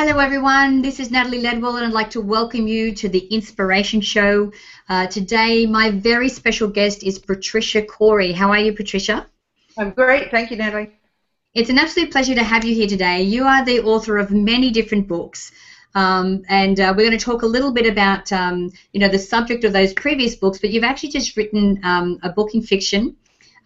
Hello, 0.00 0.20
everyone. 0.20 0.80
This 0.80 1.00
is 1.00 1.10
Natalie 1.10 1.42
Ledwell, 1.42 1.74
and 1.74 1.84
I'd 1.84 1.92
like 1.92 2.10
to 2.10 2.20
welcome 2.20 2.68
you 2.68 2.94
to 2.94 3.08
the 3.08 3.18
Inspiration 3.18 4.00
Show. 4.00 4.52
Uh, 4.88 5.08
today, 5.08 5.66
my 5.66 5.90
very 5.90 6.28
special 6.28 6.68
guest 6.68 7.02
is 7.02 7.18
Patricia 7.18 7.82
Cori. 7.82 8.30
How 8.30 8.50
are 8.50 8.60
you, 8.60 8.72
Patricia? 8.72 9.26
I'm 9.76 9.90
great. 9.90 10.30
Thank 10.30 10.52
you, 10.52 10.56
Natalie. 10.56 10.92
It's 11.52 11.68
an 11.68 11.80
absolute 11.80 12.12
pleasure 12.12 12.36
to 12.36 12.44
have 12.44 12.64
you 12.64 12.76
here 12.76 12.86
today. 12.86 13.22
You 13.22 13.42
are 13.42 13.64
the 13.64 13.80
author 13.80 14.18
of 14.18 14.30
many 14.30 14.70
different 14.70 15.08
books. 15.08 15.50
Um, 15.96 16.44
and 16.48 16.78
uh, 16.78 16.94
we're 16.96 17.08
going 17.08 17.18
to 17.18 17.24
talk 17.24 17.42
a 17.42 17.46
little 17.46 17.72
bit 17.72 17.88
about, 17.88 18.30
um, 18.30 18.70
you 18.92 19.00
know, 19.00 19.08
the 19.08 19.18
subject 19.18 19.64
of 19.64 19.72
those 19.72 19.92
previous 19.94 20.36
books. 20.36 20.60
But 20.60 20.70
you've 20.70 20.84
actually 20.84 21.08
just 21.08 21.36
written 21.36 21.80
um, 21.82 22.20
a 22.22 22.28
book 22.28 22.54
in 22.54 22.62
fiction 22.62 23.16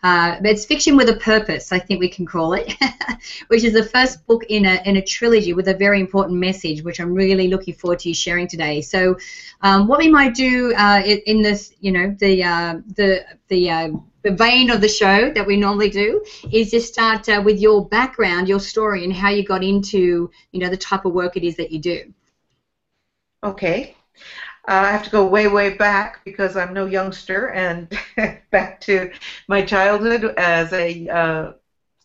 uh, 0.02 0.36
it's 0.42 0.64
fiction 0.64 0.96
with 0.96 1.08
a 1.08 1.16
purpose, 1.16 1.70
I 1.70 1.78
think 1.78 2.00
we 2.00 2.08
can 2.08 2.26
call 2.26 2.54
it, 2.54 2.74
which 3.48 3.62
is 3.62 3.72
the 3.72 3.84
first 3.84 4.26
book 4.26 4.42
in 4.48 4.66
a, 4.66 4.82
in 4.84 4.96
a 4.96 5.02
trilogy 5.02 5.52
with 5.52 5.68
a 5.68 5.74
very 5.74 6.00
important 6.00 6.38
message, 6.38 6.82
which 6.82 7.00
I'm 7.00 7.14
really 7.14 7.46
looking 7.46 7.74
forward 7.74 8.00
to 8.00 8.08
you 8.08 8.14
sharing 8.14 8.48
today. 8.48 8.80
So, 8.80 9.16
um, 9.60 9.86
what 9.86 10.00
we 10.00 10.08
might 10.08 10.34
do 10.34 10.74
uh, 10.74 11.02
in 11.04 11.40
this, 11.42 11.72
you 11.80 11.92
know, 11.92 12.16
the 12.18 12.42
uh, 12.42 12.80
the 12.96 13.24
the 13.46 13.70
uh, 13.70 13.88
the 14.22 14.32
vein 14.32 14.70
of 14.70 14.80
the 14.80 14.88
show 14.88 15.30
that 15.32 15.46
we 15.46 15.56
normally 15.56 15.90
do 15.90 16.24
is 16.52 16.70
just 16.70 16.92
start 16.92 17.28
uh, 17.28 17.40
with 17.44 17.60
your 17.60 17.86
background, 17.88 18.48
your 18.48 18.60
story, 18.60 19.04
and 19.04 19.12
how 19.12 19.30
you 19.30 19.44
got 19.44 19.62
into, 19.62 20.30
you 20.52 20.60
know, 20.60 20.68
the 20.68 20.76
type 20.76 21.04
of 21.04 21.12
work 21.12 21.36
it 21.36 21.44
is 21.44 21.56
that 21.56 21.70
you 21.70 21.78
do. 21.78 22.12
Okay. 23.44 23.96
Uh, 24.68 24.84
I 24.86 24.92
have 24.92 25.02
to 25.04 25.10
go 25.10 25.26
way, 25.26 25.48
way 25.48 25.76
back 25.76 26.24
because 26.24 26.56
I'm 26.56 26.72
no 26.72 26.86
youngster, 26.86 27.48
and 27.48 27.88
back 28.50 28.80
to 28.82 29.10
my 29.48 29.62
childhood 29.62 30.24
as 30.36 30.72
a 30.72 31.08
uh, 31.08 31.52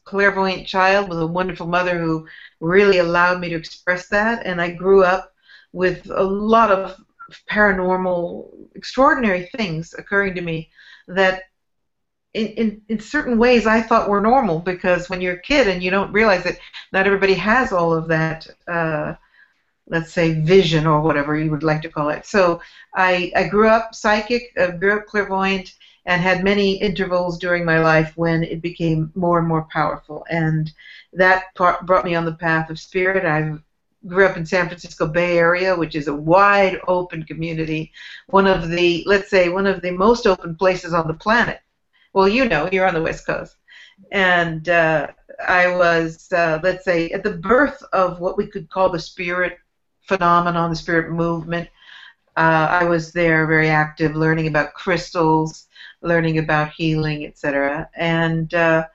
clairvoyant 0.05 0.67
child 0.67 1.09
with 1.09 1.19
a 1.21 1.27
wonderful 1.27 1.67
mother 1.67 1.99
who 1.99 2.27
really 2.59 2.97
allowed 2.99 3.39
me 3.39 3.49
to 3.49 3.55
express 3.55 4.07
that. 4.09 4.45
And 4.45 4.61
I 4.61 4.71
grew 4.71 5.03
up 5.03 5.33
with 5.73 6.09
a 6.09 6.23
lot 6.23 6.71
of 6.71 6.95
paranormal, 7.49 8.49
extraordinary 8.75 9.49
things 9.57 9.93
occurring 9.97 10.35
to 10.35 10.41
me 10.41 10.69
that 11.07 11.43
in, 12.33 12.47
in, 12.47 12.81
in 12.89 12.99
certain 12.99 13.37
ways 13.37 13.65
I 13.67 13.81
thought 13.81 14.09
were 14.09 14.21
normal 14.21 14.59
because 14.59 15.09
when 15.09 15.21
you're 15.21 15.35
a 15.35 15.41
kid 15.41 15.67
and 15.67 15.83
you 15.83 15.91
don't 15.91 16.11
realize 16.13 16.43
that 16.43 16.57
not 16.91 17.05
everybody 17.05 17.33
has 17.35 17.71
all 17.71 17.93
of 17.93 18.07
that 18.07 18.47
uh, 18.67 19.13
let's 19.89 20.11
say 20.11 20.41
vision 20.41 20.85
or 20.85 21.01
whatever 21.01 21.37
you 21.37 21.49
would 21.51 21.63
like 21.63 21.81
to 21.81 21.89
call 21.89 22.09
it. 22.09 22.25
So 22.25 22.61
I, 22.95 23.31
I 23.35 23.47
grew 23.47 23.67
up 23.67 23.95
psychic, 23.95 24.51
uh, 24.57 24.71
grew 24.71 24.97
up 24.97 25.05
clairvoyant, 25.05 25.75
and 26.05 26.21
had 26.21 26.43
many 26.43 26.75
intervals 26.75 27.37
during 27.37 27.65
my 27.65 27.79
life 27.79 28.13
when 28.15 28.43
it 28.43 28.61
became 28.61 29.11
more 29.15 29.39
and 29.39 29.47
more 29.47 29.67
powerful. 29.71 30.25
And 30.29 30.71
that 31.13 31.53
part 31.55 31.85
brought 31.85 32.05
me 32.05 32.15
on 32.15 32.25
the 32.25 32.33
path 32.33 32.69
of 32.69 32.79
spirit. 32.79 33.25
I 33.25 33.57
grew 34.07 34.25
up 34.25 34.37
in 34.37 34.45
San 34.45 34.67
Francisco 34.67 35.05
Bay 35.05 35.37
Area, 35.37 35.75
which 35.75 35.95
is 35.95 36.07
a 36.07 36.15
wide 36.15 36.79
open 36.87 37.23
community, 37.23 37.91
one 38.27 38.47
of 38.47 38.69
the, 38.69 39.03
let's 39.05 39.29
say, 39.29 39.49
one 39.49 39.67
of 39.67 39.81
the 39.81 39.91
most 39.91 40.25
open 40.25 40.55
places 40.55 40.93
on 40.93 41.07
the 41.07 41.13
planet. 41.13 41.59
Well, 42.13 42.27
you 42.27 42.47
know, 42.47 42.69
you're 42.71 42.87
on 42.87 42.93
the 42.93 43.01
West 43.01 43.25
Coast. 43.25 43.57
And 44.11 44.69
uh, 44.69 45.07
I 45.45 45.75
was, 45.75 46.31
uh, 46.31 46.59
let's 46.63 46.85
say, 46.85 47.09
at 47.09 47.23
the 47.23 47.33
birth 47.33 47.83
of 47.91 48.19
what 48.19 48.37
we 48.37 48.47
could 48.47 48.69
call 48.69 48.89
the 48.89 48.99
spirit 48.99 49.59
phenomenon, 50.07 50.69
the 50.69 50.75
spirit 50.75 51.11
movement. 51.11 51.69
Uh, 52.35 52.67
I 52.69 52.83
was 52.85 53.11
there 53.11 53.45
very 53.47 53.69
active, 53.69 54.15
learning 54.15 54.47
about 54.47 54.73
crystals, 54.73 55.67
learning 56.01 56.37
about 56.37 56.71
healing, 56.71 57.25
etc. 57.25 57.89
And 57.95 58.53
uh, 58.53 58.87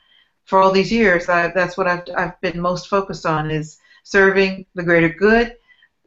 for 0.44 0.60
all 0.60 0.72
these 0.72 0.92
years, 0.92 1.28
I, 1.28 1.48
that's 1.48 1.76
what 1.76 1.86
I've, 1.86 2.04
I've 2.16 2.40
been 2.40 2.60
most 2.60 2.88
focused 2.88 3.26
on 3.26 3.50
is 3.50 3.78
serving 4.04 4.66
the 4.74 4.82
greater 4.82 5.08
good, 5.08 5.56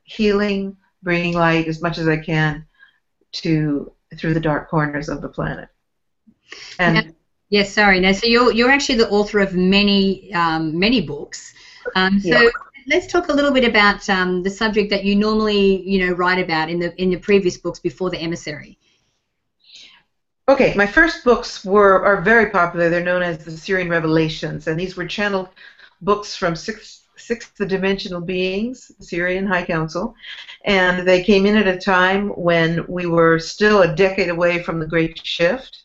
healing, 0.03 0.77
bringing 1.03 1.33
light 1.33 1.67
as 1.67 1.81
much 1.81 1.97
as 1.97 2.07
I 2.07 2.17
can 2.17 2.65
to 3.33 3.91
through 4.17 4.33
the 4.33 4.39
dark 4.39 4.69
corners 4.69 5.09
of 5.09 5.21
the 5.21 5.27
planet. 5.27 5.67
And 6.79 7.15
yes, 7.49 7.73
sorry. 7.73 7.99
Now, 7.99 8.13
so 8.13 8.27
you're 8.27 8.53
you're 8.53 8.71
actually 8.71 8.99
the 8.99 9.09
author 9.09 9.39
of 9.39 9.53
many 9.53 10.33
um, 10.33 10.79
many 10.79 11.01
books. 11.01 11.53
Um, 11.95 12.19
so 12.21 12.39
yeah 12.41 12.49
let's 12.87 13.07
talk 13.07 13.29
a 13.29 13.33
little 13.33 13.51
bit 13.51 13.63
about 13.63 14.07
um, 14.09 14.43
the 14.43 14.49
subject 14.49 14.89
that 14.91 15.03
you 15.03 15.15
normally, 15.15 15.81
you 15.89 16.05
know, 16.05 16.13
write 16.13 16.43
about 16.43 16.69
in 16.69 16.79
the 16.79 16.99
in 17.01 17.09
the 17.09 17.17
previous 17.17 17.57
books 17.57 17.79
before 17.79 18.09
the 18.09 18.19
emissary. 18.19 18.77
Okay, 20.47 20.73
my 20.75 20.85
first 20.85 21.23
books 21.23 21.65
were 21.65 22.03
are 22.05 22.21
very 22.21 22.51
popular. 22.51 22.89
They're 22.89 23.03
known 23.03 23.23
as 23.23 23.43
the 23.43 23.51
Sirian 23.51 23.89
Revelations, 23.89 24.67
and 24.67 24.79
these 24.79 24.95
were 24.95 25.07
channeled 25.07 25.49
books 26.01 26.35
from 26.35 26.55
sixth 26.55 27.01
sixth 27.17 27.55
dimensional 27.67 28.21
beings, 28.21 28.91
Sirian 29.01 29.47
High 29.47 29.65
Council, 29.65 30.13
and 30.65 31.07
they 31.07 31.23
came 31.23 31.45
in 31.45 31.55
at 31.55 31.67
a 31.67 31.79
time 31.79 32.29
when 32.29 32.85
we 32.87 33.05
were 33.05 33.39
still 33.39 33.81
a 33.81 33.95
decade 33.95 34.29
away 34.29 34.61
from 34.61 34.79
the 34.79 34.85
Great 34.85 35.25
Shift 35.25 35.84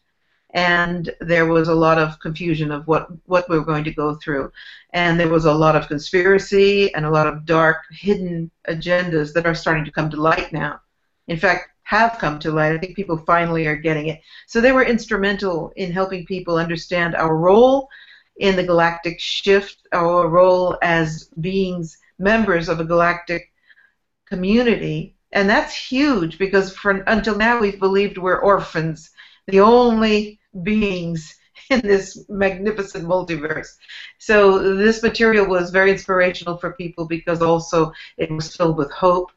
and 0.53 1.15
there 1.21 1.47
was 1.47 1.69
a 1.69 1.75
lot 1.75 1.99
of 1.99 2.19
confusion 2.19 2.73
of 2.73 2.87
what, 2.87 3.09
what 3.27 3.49
we 3.49 3.59
were 3.59 3.65
going 3.65 3.85
to 3.85 3.95
go 3.95 4.15
through. 4.17 4.51
And 4.93 5.19
there 5.19 5.29
was 5.29 5.45
a 5.45 5.53
lot 5.53 5.77
of 5.77 5.89
conspiracy 5.89 6.93
and 6.95 7.05
a 7.05 7.11
lot 7.11 7.29
of 7.29 7.45
dark, 7.45 7.85
hidden 7.91 8.51
agendas 8.69 9.33
that 9.35 9.47
are 9.47 9.55
starting 9.55 9.85
to 9.85 9.93
come 9.93 10.11
to 10.11 10.21
light 10.21 10.53
now. 10.53 10.81
In 11.29 11.37
fact, 11.37 11.69
have 11.85 12.19
come 12.19 12.39
to 12.41 12.53
light. 12.53 12.73
I 12.73 12.79
think 12.79 12.97
people 12.97 13.19
finally 13.19 13.67
are 13.67 13.77
getting 13.77 14.09
it. 14.09 14.21
So 14.47 14.61
they 14.61 14.73
were 14.73 14.85
instrumental 14.85 15.73
in 15.77 15.93
helping 15.93 16.27
people 16.27 16.57
understand 16.57 17.15
our 17.15 17.37
role 17.37 17.89
in 18.37 18.57
the 18.57 18.65
galactic 18.65 19.21
shift, 19.21 19.87
our 19.93 20.29
role 20.29 20.77
as 20.83 21.31
beings, 21.41 21.99
members 22.19 22.69
of 22.69 22.81
a 22.81 22.85
galactic 22.85 23.53
community. 24.27 25.17
And 25.33 25.49
that's 25.49 25.75
huge 25.75 26.39
because 26.39 26.77
for, 26.77 26.91
until 27.07 27.37
now 27.37 27.61
we've 27.61 27.79
believed 27.79 28.19
we're 28.19 28.39
orphans. 28.39 29.11
The 29.47 29.61
only 29.61 30.40
beings 30.63 31.37
in 31.71 31.81
this 31.81 32.25
magnificent 32.29 33.05
multiverse. 33.05 33.77
So 34.19 34.77
this 34.77 35.03
material 35.03 35.47
was 35.47 35.71
very 35.71 35.93
inspirational 35.93 36.57
for 36.57 36.73
people 36.73 37.07
because 37.07 37.43
also 37.43 37.93
it 38.17 38.31
was 38.31 38.57
filled 38.57 38.77
with 38.77 38.91
hope 38.91 39.31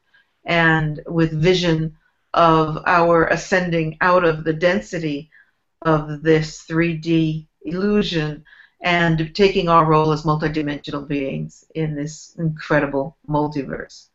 and 0.46 1.02
with 1.08 1.32
vision 1.32 1.96
of 2.34 2.82
our 2.86 3.28
ascending 3.28 3.98
out 4.02 4.26
of 4.26 4.44
the 4.44 4.54
density 4.54 5.30
of 5.84 6.24
this 6.24 6.66
3D 6.66 7.48
illusion 7.64 8.44
and 8.82 9.34
taking 9.34 9.70
our 9.70 9.86
role 9.86 10.12
as 10.12 10.24
multidimensional 10.24 11.08
beings 11.08 11.64
in 11.76 11.96
this 11.96 12.36
incredible 12.38 13.18
multiverse. 13.30 14.10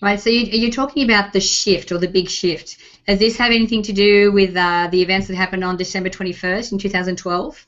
Right, 0.00 0.20
so 0.20 0.30
you, 0.30 0.46
you're 0.46 0.70
talking 0.70 1.04
about 1.04 1.32
the 1.32 1.40
shift 1.40 1.90
or 1.90 1.98
the 1.98 2.06
big 2.06 2.28
shift. 2.28 2.76
Does 3.06 3.18
this 3.18 3.36
have 3.36 3.50
anything 3.50 3.82
to 3.82 3.92
do 3.92 4.30
with 4.30 4.56
uh, 4.56 4.88
the 4.92 5.02
events 5.02 5.26
that 5.26 5.34
happened 5.34 5.64
on 5.64 5.76
December 5.76 6.08
21st 6.08 6.72
in 6.72 6.78
2012? 6.78 7.66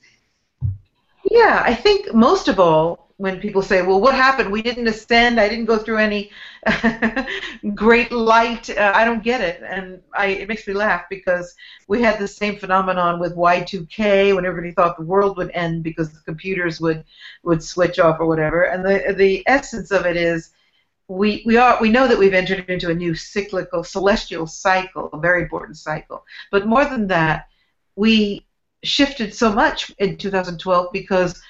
Yeah, 1.28 1.62
I 1.64 1.74
think 1.74 2.14
most 2.14 2.46
of 2.46 2.60
all, 2.60 3.10
when 3.16 3.38
people 3.38 3.60
say, 3.60 3.82
well, 3.82 4.00
what 4.00 4.14
happened? 4.14 4.50
We 4.50 4.62
didn't 4.62 4.86
ascend. 4.86 5.38
I 5.38 5.48
didn't 5.48 5.66
go 5.66 5.76
through 5.76 5.98
any 5.98 6.30
great 7.74 8.10
light. 8.12 8.70
Uh, 8.70 8.92
I 8.94 9.04
don't 9.04 9.22
get 9.22 9.42
it. 9.42 9.62
And 9.62 10.00
I, 10.14 10.26
it 10.26 10.48
makes 10.48 10.66
me 10.66 10.72
laugh 10.72 11.02
because 11.10 11.54
we 11.86 12.00
had 12.00 12.18
the 12.18 12.26
same 12.26 12.56
phenomenon 12.56 13.20
with 13.20 13.36
Y2K 13.36 14.34
when 14.34 14.46
everybody 14.46 14.72
thought 14.72 14.96
the 14.96 15.04
world 15.04 15.36
would 15.36 15.50
end 15.50 15.82
because 15.82 16.10
the 16.12 16.20
computers 16.20 16.80
would, 16.80 17.04
would 17.42 17.62
switch 17.62 17.98
off 17.98 18.20
or 18.20 18.26
whatever. 18.26 18.62
And 18.62 18.82
the, 18.82 19.14
the 19.14 19.42
essence 19.46 19.90
of 19.90 20.06
it 20.06 20.16
is 20.16 20.52
we, 21.10 21.42
we 21.44 21.56
are 21.56 21.76
we 21.80 21.90
know 21.90 22.06
that 22.06 22.18
we've 22.18 22.34
entered 22.34 22.70
into 22.70 22.88
a 22.88 22.94
new 22.94 23.16
cyclical 23.16 23.82
celestial 23.82 24.46
cycle, 24.46 25.10
a 25.12 25.18
very 25.18 25.42
important 25.42 25.76
cycle. 25.76 26.24
But 26.52 26.68
more 26.68 26.84
than 26.84 27.08
that, 27.08 27.48
we 27.96 28.46
shifted 28.84 29.34
so 29.34 29.52
much 29.52 29.90
in 29.98 30.16
2012 30.16 30.92
because 30.92 31.42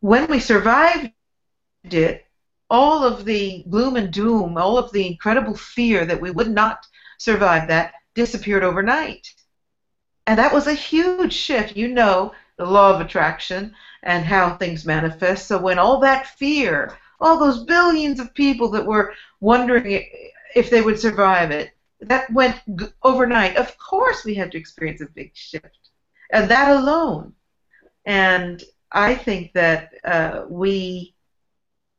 when 0.00 0.26
we 0.28 0.40
survived 0.40 1.12
it, 1.84 2.24
all 2.70 3.04
of 3.04 3.26
the 3.26 3.62
gloom 3.68 3.96
and 3.96 4.10
doom, 4.10 4.56
all 4.56 4.78
of 4.78 4.90
the 4.92 5.06
incredible 5.06 5.54
fear 5.54 6.06
that 6.06 6.20
we 6.20 6.30
would 6.30 6.50
not 6.50 6.86
survive 7.18 7.68
that 7.68 7.92
disappeared 8.14 8.64
overnight. 8.64 9.34
And 10.26 10.38
that 10.38 10.52
was 10.52 10.66
a 10.66 10.72
huge 10.72 11.34
shift. 11.34 11.76
You 11.76 11.88
know 11.88 12.32
the 12.56 12.64
law 12.64 12.94
of 12.94 13.02
attraction 13.02 13.74
and 14.02 14.24
how 14.24 14.56
things 14.56 14.86
manifest. 14.86 15.46
So 15.46 15.58
when 15.58 15.78
all 15.78 16.00
that 16.00 16.38
fear, 16.38 16.96
all 17.20 17.38
those 17.38 17.64
billions 17.64 18.20
of 18.20 18.34
people 18.34 18.68
that 18.70 18.86
were 18.86 19.12
wondering 19.40 20.06
if 20.54 20.70
they 20.70 20.82
would 20.82 20.98
survive 20.98 21.50
it. 21.50 21.70
That 22.00 22.32
went 22.32 22.60
overnight. 23.02 23.56
Of 23.56 23.76
course, 23.78 24.24
we 24.24 24.34
had 24.34 24.52
to 24.52 24.58
experience 24.58 25.00
a 25.00 25.06
big 25.06 25.32
shift, 25.34 25.90
and 26.30 26.48
that 26.48 26.76
alone. 26.76 27.32
And 28.06 28.62
I 28.92 29.14
think 29.14 29.52
that 29.54 29.94
uh, 30.04 30.44
we 30.48 31.14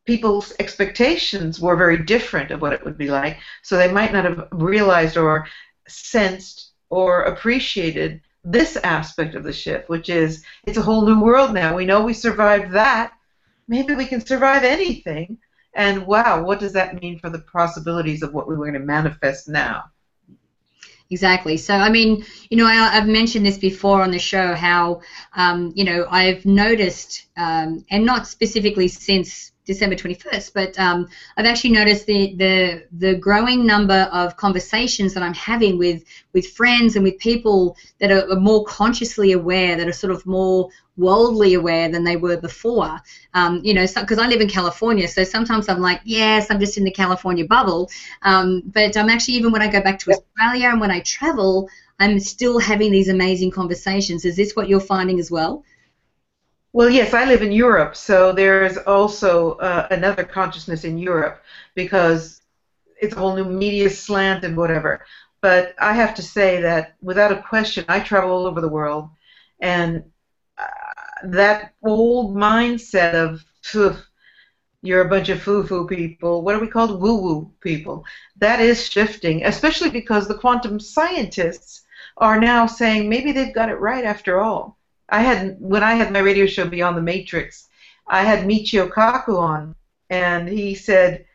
people's 0.06 0.54
expectations 0.58 1.60
were 1.60 1.76
very 1.76 1.98
different 1.98 2.50
of 2.50 2.62
what 2.62 2.74
it 2.74 2.84
would 2.84 2.98
be 2.98 3.12
like, 3.12 3.38
so 3.62 3.78
they 3.78 3.92
might 3.92 4.14
not 4.14 4.26
have 4.26 4.48
realized 4.52 5.18
or 5.18 5.46
sensed 5.88 6.72
or 6.90 7.24
appreciated 7.24 8.22
this 8.44 8.78
aspect 8.78 9.36
of 9.36 9.44
the 9.44 9.54
shift, 9.54 9.90
which 9.90 10.10
is 10.10 10.44
it's 10.66 10.78
a 10.78 10.82
whole 10.82 11.06
new 11.06 11.20
world 11.20 11.54
now. 11.54 11.76
We 11.76 11.86
know 11.86 12.02
we 12.02 12.14
survived 12.14 12.72
that, 12.72 13.14
maybe 13.70 13.96
we 13.96 14.06
can 14.06 14.26
survive 14.26 14.64
anything. 14.64 15.38
And 15.74 16.06
wow, 16.06 16.44
what 16.44 16.60
does 16.60 16.74
that 16.74 17.00
mean 17.02 17.20
for 17.20 17.30
the 17.30 17.40
possibilities 17.40 18.24
of 18.24 18.34
what 18.34 18.48
we're 18.48 18.58
going 18.58 18.74
to 18.74 18.80
manifest 18.80 19.48
now? 19.48 19.92
Exactly. 21.12 21.58
So, 21.58 21.74
I 21.74 21.90
mean, 21.90 22.26
you 22.50 22.58
know, 22.58 22.66
I, 22.66 22.90
have 22.90 23.08
mentioned 23.08 23.46
this 23.46 23.58
before 23.58 24.04
on 24.04 24.12
the 24.12 24.20
show 24.20 24.54
how, 24.54 25.02
um, 25.36 25.72
you 25.76 25.84
know, 25.84 26.06
I've 26.10 26.46
noticed, 26.46 27.26
um, 27.38 27.84
and 27.90 28.06
not 28.06 28.28
specifically 28.28 28.88
since 28.88 29.52
December 29.70 29.96
21st, 29.96 30.52
but 30.56 30.80
um, 30.80 31.08
I've 31.38 31.46
actually 31.46 31.70
noticed 31.70 32.08
the, 32.08 32.34
the 32.36 32.88
the 32.92 33.14
growing 33.14 33.68
number 33.68 34.10
of 34.12 34.36
conversations 34.36 35.14
that 35.14 35.22
I'm 35.22 35.36
having 35.36 35.78
with 35.78 36.04
with 36.34 36.48
friends 36.48 36.96
and 36.96 37.04
with 37.04 37.20
people 37.20 37.78
that 38.00 38.12
are, 38.12 38.36
more 38.40 38.66
consciously 38.66 39.32
aware, 39.32 39.76
that 39.78 39.88
are 39.88 39.94
sort 40.04 40.12
of 40.12 40.26
more 40.26 40.70
worldly 40.98 41.54
aware 41.54 41.88
than 41.88 42.04
they 42.04 42.16
were 42.16 42.38
before. 42.38 43.00
Um, 43.36 43.62
you 43.64 43.76
know, 43.76 43.86
because 43.86 44.18
so, 44.18 44.24
I 44.24 44.28
live 44.28 44.42
in 44.42 44.50
California, 44.50 45.08
so 45.08 45.24
sometimes 45.24 45.70
I'm 45.70 45.82
like, 45.82 46.02
yes, 46.04 46.48
I'm 46.50 46.60
just 46.60 46.80
in 46.80 46.84
the 46.84 46.92
California 47.04 47.46
bubble. 47.46 47.92
Um, 48.24 48.64
but 48.66 48.98
I'm 48.98 49.10
actually 49.10 49.36
even 49.36 49.52
when 49.52 49.62
I 49.62 49.68
go 49.68 49.82
back 49.82 50.00
to 50.00 50.12
Australia 50.12 50.70
and 50.70 50.82
when 50.82 50.90
I 50.90 51.02
travel, 51.02 51.70
I'm 52.00 52.20
still 52.20 52.58
having 52.58 52.92
these 52.92 53.10
amazing 53.10 53.52
conversations. 53.52 54.26
Is 54.26 54.36
this 54.36 54.56
what 54.56 54.68
you're 54.68 54.88
finding 54.94 55.20
as 55.20 55.30
well? 55.30 55.64
Well, 56.72 56.90
yes, 56.90 57.14
I 57.14 57.26
live 57.26 57.42
in 57.42 57.52
Europe, 57.52 57.96
so 57.96 58.32
there's 58.32 58.78
also 58.78 59.54
uh, 59.58 59.88
another 59.92 60.24
consciousness 60.24 60.84
in 60.84 60.98
Europe 61.00 61.42
because 61.76 62.42
it's 63.02 63.16
a 63.16 63.20
whole 63.20 63.36
new 63.36 63.46
media 63.46 63.90
slant 63.90 64.44
and 64.44 64.56
whatever. 64.56 65.04
But 65.42 65.74
I 65.80 65.94
have 65.94 66.14
to 66.16 66.22
say 66.22 66.62
that 66.62 66.96
without 67.02 67.32
a 67.32 67.42
question, 67.42 67.86
I 67.88 68.00
travel 68.02 68.32
all 68.32 68.46
over 68.46 68.62
the 68.62 68.70
world, 68.70 69.10
and 69.60 70.04
uh, 70.58 70.68
that 71.24 71.74
old 71.84 72.36
mindset 72.36 73.16
of 73.16 73.44
you're 74.82 75.02
a 75.02 75.10
bunch 75.10 75.30
of 75.30 75.42
foo-foo 75.42 75.88
people. 75.88 76.44
What 76.44 76.56
are 76.56 76.60
we 76.60 76.68
called? 76.68 77.02
Woo-woo 77.02 77.52
people. 77.62 78.06
That 78.38 78.62
is 78.62 78.90
shifting, 78.90 79.46
especially 79.46 79.90
because 79.90 80.28
the 80.28 80.38
quantum 80.38 80.80
scientists 80.80 81.84
are 82.18 82.40
now 82.40 82.66
saying 82.68 83.10
maybe 83.10 83.32
they've 83.32 83.56
got 83.56 83.70
it 83.70 83.76
right 83.80 84.06
after 84.06 84.40
all. 84.42 84.79
I 85.12 85.22
had 85.22 85.58
when 85.60 85.84
I 85.84 85.94
had 85.94 86.12
my 86.12 86.20
radio 86.20 86.46
show 86.46 86.68
Beyond 86.68 86.98
the 86.98 87.02
Matrix, 87.02 87.68
I 88.08 88.24
had 88.24 88.48
Michio 88.48 88.90
Kaku 88.90 89.38
on, 89.38 89.76
and 90.10 90.48
he 90.48 90.76
said, 90.76 91.26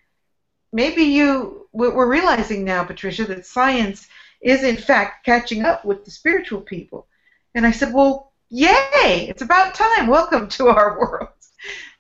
maybe 0.73 1.03
you 1.03 1.69
we're 1.73 2.11
realizing 2.11 2.65
now, 2.65 2.85
Patricia, 2.85 3.25
that 3.25 3.47
science 3.47 4.07
is 4.41 4.63
in 4.63 4.77
fact 4.77 5.25
catching 5.25 5.65
up 5.65 5.85
with 5.85 6.05
the 6.05 6.11
spiritual 6.11 6.61
people. 6.61 7.07
And 7.55 7.67
I 7.67 7.73
said, 7.73 7.93
well, 7.93 8.33
yay! 8.49 9.27
It's 9.29 9.43
about 9.43 9.75
time. 9.75 10.07
Welcome 10.07 10.49
to 10.51 10.69
our 10.69 10.99
world. 11.01 11.29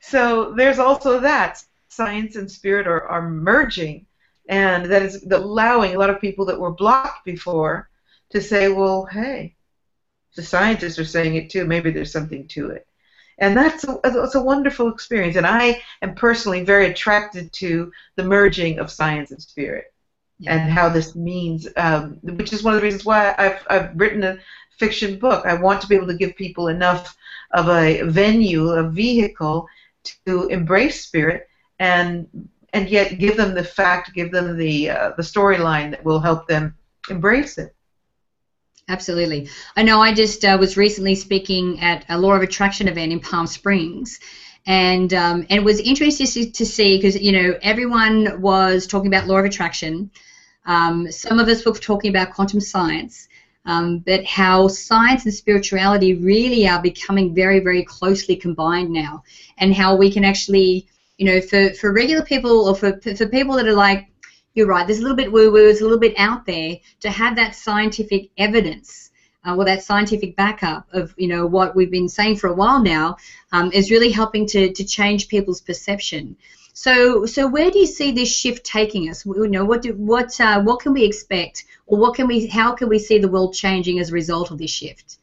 So 0.00 0.52
there's 0.52 0.78
also 0.78 1.20
that 1.20 1.64
science 1.88 2.36
and 2.36 2.50
spirit 2.50 2.86
are, 2.86 3.08
are 3.08 3.28
merging, 3.28 4.06
and 4.48 4.86
that 4.86 5.02
is 5.02 5.24
allowing 5.30 5.94
a 5.94 5.98
lot 5.98 6.10
of 6.10 6.20
people 6.20 6.44
that 6.46 6.60
were 6.60 6.72
blocked 6.72 7.24
before 7.24 7.88
to 8.30 8.40
say, 8.40 8.68
well, 8.68 9.06
hey, 9.06 9.54
the 10.34 10.42
scientists 10.42 10.98
are 10.98 11.04
saying 11.04 11.36
it 11.36 11.50
too. 11.50 11.64
Maybe 11.64 11.90
there's 11.90 12.12
something 12.12 12.46
to 12.48 12.70
it. 12.70 12.86
And 13.38 13.56
that's 13.56 13.84
a, 13.84 13.98
that's 14.02 14.36
a 14.36 14.42
wonderful 14.42 14.88
experience. 14.88 15.36
And 15.36 15.46
I 15.46 15.82
am 16.02 16.14
personally 16.14 16.64
very 16.64 16.86
attracted 16.86 17.52
to 17.54 17.90
the 18.16 18.24
merging 18.24 18.78
of 18.78 18.90
science 18.90 19.32
and 19.32 19.42
spirit 19.42 19.92
yeah. 20.38 20.54
and 20.54 20.72
how 20.72 20.88
this 20.88 21.16
means, 21.16 21.68
um, 21.76 22.18
which 22.22 22.52
is 22.52 22.62
one 22.62 22.74
of 22.74 22.80
the 22.80 22.84
reasons 22.84 23.04
why 23.04 23.34
I've, 23.36 23.66
I've 23.68 24.00
written 24.00 24.22
a 24.22 24.38
fiction 24.78 25.18
book. 25.18 25.46
I 25.46 25.54
want 25.54 25.80
to 25.80 25.86
be 25.88 25.96
able 25.96 26.06
to 26.08 26.16
give 26.16 26.36
people 26.36 26.68
enough 26.68 27.16
of 27.52 27.68
a 27.68 28.02
venue, 28.02 28.68
a 28.70 28.88
vehicle 28.88 29.66
to 30.26 30.48
embrace 30.48 31.04
spirit 31.04 31.48
and 31.78 32.48
and 32.72 32.88
yet 32.88 33.18
give 33.18 33.36
them 33.36 33.54
the 33.54 33.64
fact, 33.64 34.14
give 34.14 34.32
them 34.32 34.56
the 34.56 34.90
uh, 34.90 35.12
the 35.16 35.22
storyline 35.22 35.90
that 35.90 36.04
will 36.04 36.20
help 36.20 36.48
them 36.48 36.74
embrace 37.08 37.56
it. 37.56 37.73
Absolutely. 38.88 39.48
I 39.76 39.82
know 39.82 40.00
I 40.02 40.12
just 40.12 40.44
uh, 40.44 40.56
was 40.60 40.76
recently 40.76 41.14
speaking 41.14 41.80
at 41.80 42.04
a 42.08 42.18
Law 42.18 42.32
of 42.34 42.42
Attraction 42.42 42.86
event 42.86 43.12
in 43.12 43.20
Palm 43.20 43.46
Springs. 43.46 44.20
And, 44.66 45.12
um, 45.14 45.46
and 45.48 45.60
it 45.60 45.64
was 45.64 45.80
interesting 45.80 46.52
to 46.52 46.66
see 46.66 46.96
because, 46.96 47.20
you 47.20 47.32
know, 47.32 47.58
everyone 47.62 48.40
was 48.40 48.86
talking 48.86 49.08
about 49.08 49.26
law 49.26 49.38
of 49.38 49.44
attraction. 49.44 50.10
Um, 50.66 51.10
some 51.10 51.38
of 51.38 51.48
us 51.48 51.64
were 51.64 51.72
talking 51.72 52.10
about 52.10 52.34
quantum 52.34 52.60
science. 52.60 53.28
Um, 53.66 54.00
but 54.00 54.24
how 54.26 54.68
science 54.68 55.24
and 55.24 55.32
spirituality 55.32 56.14
really 56.14 56.68
are 56.68 56.82
becoming 56.82 57.34
very, 57.34 57.60
very 57.60 57.82
closely 57.82 58.36
combined 58.36 58.90
now, 58.90 59.22
and 59.56 59.74
how 59.74 59.96
we 59.96 60.12
can 60.12 60.22
actually, 60.22 60.86
you 61.16 61.24
know, 61.24 61.40
for, 61.40 61.72
for 61.72 61.90
regular 61.90 62.22
people 62.22 62.68
or 62.68 62.74
for, 62.74 63.00
for 63.00 63.26
people 63.26 63.56
that 63.56 63.66
are 63.66 63.72
like, 63.72 64.08
you're 64.54 64.66
right. 64.66 64.86
There's 64.86 65.00
a 65.00 65.02
little 65.02 65.16
bit 65.16 65.32
woo-woo. 65.32 65.68
It's 65.68 65.80
a 65.80 65.84
little 65.84 65.98
bit 65.98 66.14
out 66.16 66.46
there 66.46 66.76
to 67.00 67.10
have 67.10 67.36
that 67.36 67.54
scientific 67.54 68.30
evidence. 68.38 69.10
Uh, 69.44 69.62
that 69.62 69.82
scientific 69.82 70.34
backup 70.36 70.86
of 70.92 71.14
you 71.18 71.28
know 71.28 71.44
what 71.44 71.76
we've 71.76 71.90
been 71.90 72.08
saying 72.08 72.34
for 72.34 72.48
a 72.48 72.54
while 72.54 72.82
now 72.82 73.14
um, 73.52 73.70
is 73.72 73.90
really 73.90 74.10
helping 74.10 74.46
to, 74.46 74.72
to 74.72 74.82
change 74.84 75.28
people's 75.28 75.60
perception. 75.60 76.34
So, 76.72 77.26
so 77.26 77.46
where 77.46 77.70
do 77.70 77.78
you 77.78 77.86
see 77.86 78.10
this 78.10 78.34
shift 78.34 78.64
taking 78.64 79.10
us? 79.10 79.26
You 79.26 79.46
know, 79.46 79.64
what 79.64 79.82
do, 79.82 79.92
what 79.92 80.40
uh, 80.40 80.62
what 80.62 80.80
can 80.80 80.94
we 80.94 81.04
expect, 81.04 81.64
or 81.86 81.98
what 81.98 82.14
can 82.14 82.26
we 82.26 82.46
how 82.46 82.72
can 82.72 82.88
we 82.88 82.98
see 82.98 83.18
the 83.18 83.28
world 83.28 83.52
changing 83.52 83.98
as 83.98 84.08
a 84.08 84.14
result 84.14 84.50
of 84.50 84.56
this 84.56 84.70
shift? 84.70 85.18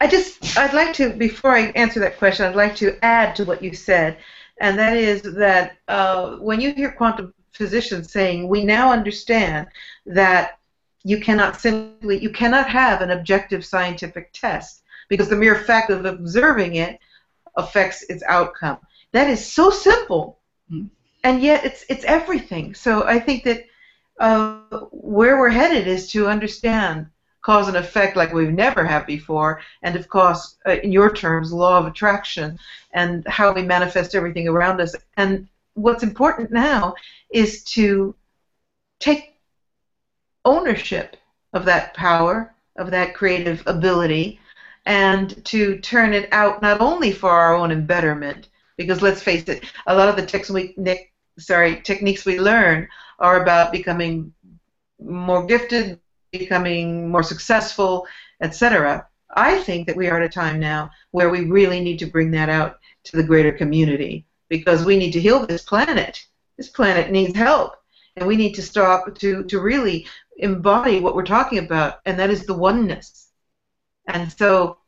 I 0.00 0.06
just 0.06 0.56
I'd 0.56 0.72
like 0.72 0.94
to 0.94 1.10
before 1.10 1.54
I 1.54 1.66
answer 1.76 2.00
that 2.00 2.18
question, 2.18 2.46
I'd 2.46 2.56
like 2.56 2.76
to 2.76 2.98
add 3.04 3.36
to 3.36 3.44
what 3.44 3.62
you 3.62 3.74
said, 3.74 4.16
and 4.58 4.78
that 4.78 4.96
is 4.96 5.20
that 5.20 5.76
uh, 5.86 6.36
when 6.36 6.62
you 6.62 6.72
hear 6.72 6.92
quantum 6.92 7.34
physicians 7.58 8.10
saying, 8.10 8.48
we 8.48 8.64
now 8.64 8.90
understand 8.92 9.66
that 10.06 10.58
you 11.04 11.20
cannot 11.20 11.60
simply, 11.60 12.18
you 12.18 12.30
cannot 12.30 12.68
have 12.68 13.02
an 13.02 13.10
objective 13.10 13.64
scientific 13.64 14.30
test 14.32 14.82
because 15.08 15.28
the 15.28 15.36
mere 15.36 15.56
fact 15.56 15.90
of 15.90 16.04
observing 16.04 16.76
it 16.76 16.98
affects 17.56 18.04
its 18.08 18.22
outcome. 18.26 18.78
That 19.12 19.28
is 19.28 19.52
so 19.52 19.70
simple, 19.70 20.38
mm-hmm. 20.70 20.86
and 21.24 21.42
yet 21.42 21.64
it's 21.64 21.84
it's 21.88 22.04
everything. 22.04 22.74
So 22.74 23.04
I 23.04 23.18
think 23.18 23.44
that 23.44 23.64
uh, 24.20 24.60
where 24.90 25.38
we're 25.38 25.48
headed 25.48 25.86
is 25.86 26.10
to 26.12 26.28
understand 26.28 27.06
cause 27.40 27.68
and 27.68 27.76
effect 27.76 28.16
like 28.16 28.32
we've 28.32 28.52
never 28.52 28.84
had 28.84 29.06
before, 29.06 29.60
and 29.82 29.96
of 29.96 30.08
course, 30.08 30.56
uh, 30.66 30.76
in 30.82 30.92
your 30.92 31.10
terms, 31.10 31.52
law 31.52 31.78
of 31.78 31.86
attraction, 31.86 32.58
and 32.92 33.26
how 33.26 33.52
we 33.52 33.62
manifest 33.62 34.14
everything 34.14 34.46
around 34.48 34.80
us. 34.80 34.94
And 35.16 35.48
what's 35.78 36.02
important 36.02 36.50
now 36.50 36.94
is 37.32 37.62
to 37.62 38.14
take 38.98 39.36
ownership 40.44 41.16
of 41.52 41.64
that 41.64 41.94
power, 41.94 42.54
of 42.76 42.90
that 42.90 43.14
creative 43.14 43.62
ability, 43.66 44.40
and 44.86 45.44
to 45.44 45.78
turn 45.78 46.12
it 46.12 46.28
out 46.32 46.62
not 46.62 46.80
only 46.80 47.12
for 47.12 47.30
our 47.30 47.54
own 47.54 47.70
embetterment, 47.70 48.48
because 48.76 49.02
let's 49.02 49.22
face 49.22 49.44
it, 49.48 49.64
a 49.86 49.94
lot 49.94 50.08
of 50.08 50.16
the 50.16 50.26
techniques, 50.26 50.74
sorry, 51.38 51.80
techniques 51.82 52.24
we 52.24 52.40
learn 52.40 52.88
are 53.18 53.42
about 53.42 53.72
becoming 53.72 54.32
more 55.00 55.44
gifted, 55.46 56.00
becoming 56.32 57.10
more 57.10 57.22
successful, 57.22 58.06
etc. 58.40 59.06
I 59.36 59.58
think 59.60 59.86
that 59.86 59.96
we 59.96 60.08
are 60.08 60.16
at 60.20 60.26
a 60.26 60.28
time 60.28 60.58
now 60.58 60.90
where 61.10 61.30
we 61.30 61.44
really 61.44 61.80
need 61.80 61.98
to 61.98 62.06
bring 62.06 62.30
that 62.32 62.48
out 62.48 62.78
to 63.04 63.16
the 63.16 63.22
greater 63.22 63.52
community 63.52 64.24
because 64.48 64.84
we 64.84 64.96
need 64.96 65.12
to 65.12 65.20
heal 65.20 65.46
this 65.46 65.62
planet. 65.62 66.24
This 66.56 66.68
planet 66.68 67.10
needs 67.10 67.36
help, 67.36 67.76
and 68.16 68.26
we 68.26 68.36
need 68.36 68.54
to 68.54 68.62
stop 68.62 69.14
to 69.18 69.44
to 69.44 69.60
really 69.60 70.06
embody 70.38 71.00
what 71.00 71.14
we're 71.14 71.24
talking 71.24 71.58
about, 71.58 72.00
and 72.06 72.18
that 72.18 72.30
is 72.30 72.46
the 72.46 72.54
oneness. 72.54 73.28
And 74.06 74.32
so 74.32 74.78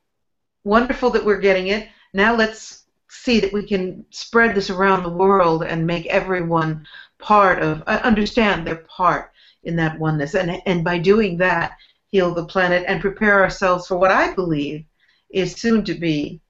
wonderful 0.64 1.10
that 1.10 1.24
we're 1.24 1.40
getting 1.40 1.68
it. 1.68 1.88
Now 2.12 2.34
let's 2.34 2.84
see 3.08 3.40
that 3.40 3.52
we 3.52 3.66
can 3.66 4.04
spread 4.10 4.54
this 4.54 4.70
around 4.70 5.02
the 5.02 5.10
world 5.10 5.62
and 5.62 5.86
make 5.86 6.06
everyone 6.06 6.86
part 7.18 7.62
of 7.62 7.82
uh, 7.86 8.00
understand 8.02 8.66
their 8.66 8.76
part 8.76 9.32
in 9.62 9.76
that 9.76 9.98
oneness, 9.98 10.34
and 10.34 10.60
and 10.66 10.84
by 10.84 10.98
doing 10.98 11.36
that, 11.36 11.76
heal 12.10 12.34
the 12.34 12.46
planet 12.46 12.84
and 12.88 13.00
prepare 13.00 13.42
ourselves 13.42 13.86
for 13.86 13.96
what 13.96 14.10
I 14.10 14.34
believe 14.34 14.84
is 15.30 15.54
soon 15.54 15.84
to 15.84 15.94
be 15.94 16.40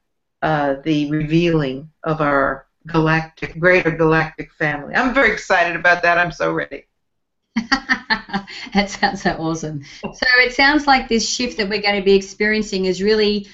uh, 0.42 0.76
the 0.84 1.10
revealing 1.10 1.90
of 2.04 2.20
our 2.20 2.66
galactic, 2.86 3.58
greater 3.58 3.90
galactic 3.90 4.52
family. 4.52 4.94
I'm 4.94 5.14
very 5.14 5.32
excited 5.32 5.76
about 5.76 6.02
that. 6.02 6.18
I'm 6.18 6.32
so 6.32 6.52
ready. 6.52 6.86
that 7.70 8.88
sounds 8.88 9.22
so 9.22 9.32
awesome. 9.32 9.82
So 10.02 10.26
it 10.38 10.54
sounds 10.54 10.86
like 10.86 11.08
this 11.08 11.28
shift 11.28 11.58
that 11.58 11.68
we're 11.68 11.82
going 11.82 11.96
to 11.96 12.04
be 12.04 12.14
experiencing 12.14 12.86
is 12.86 13.02
really 13.02 13.48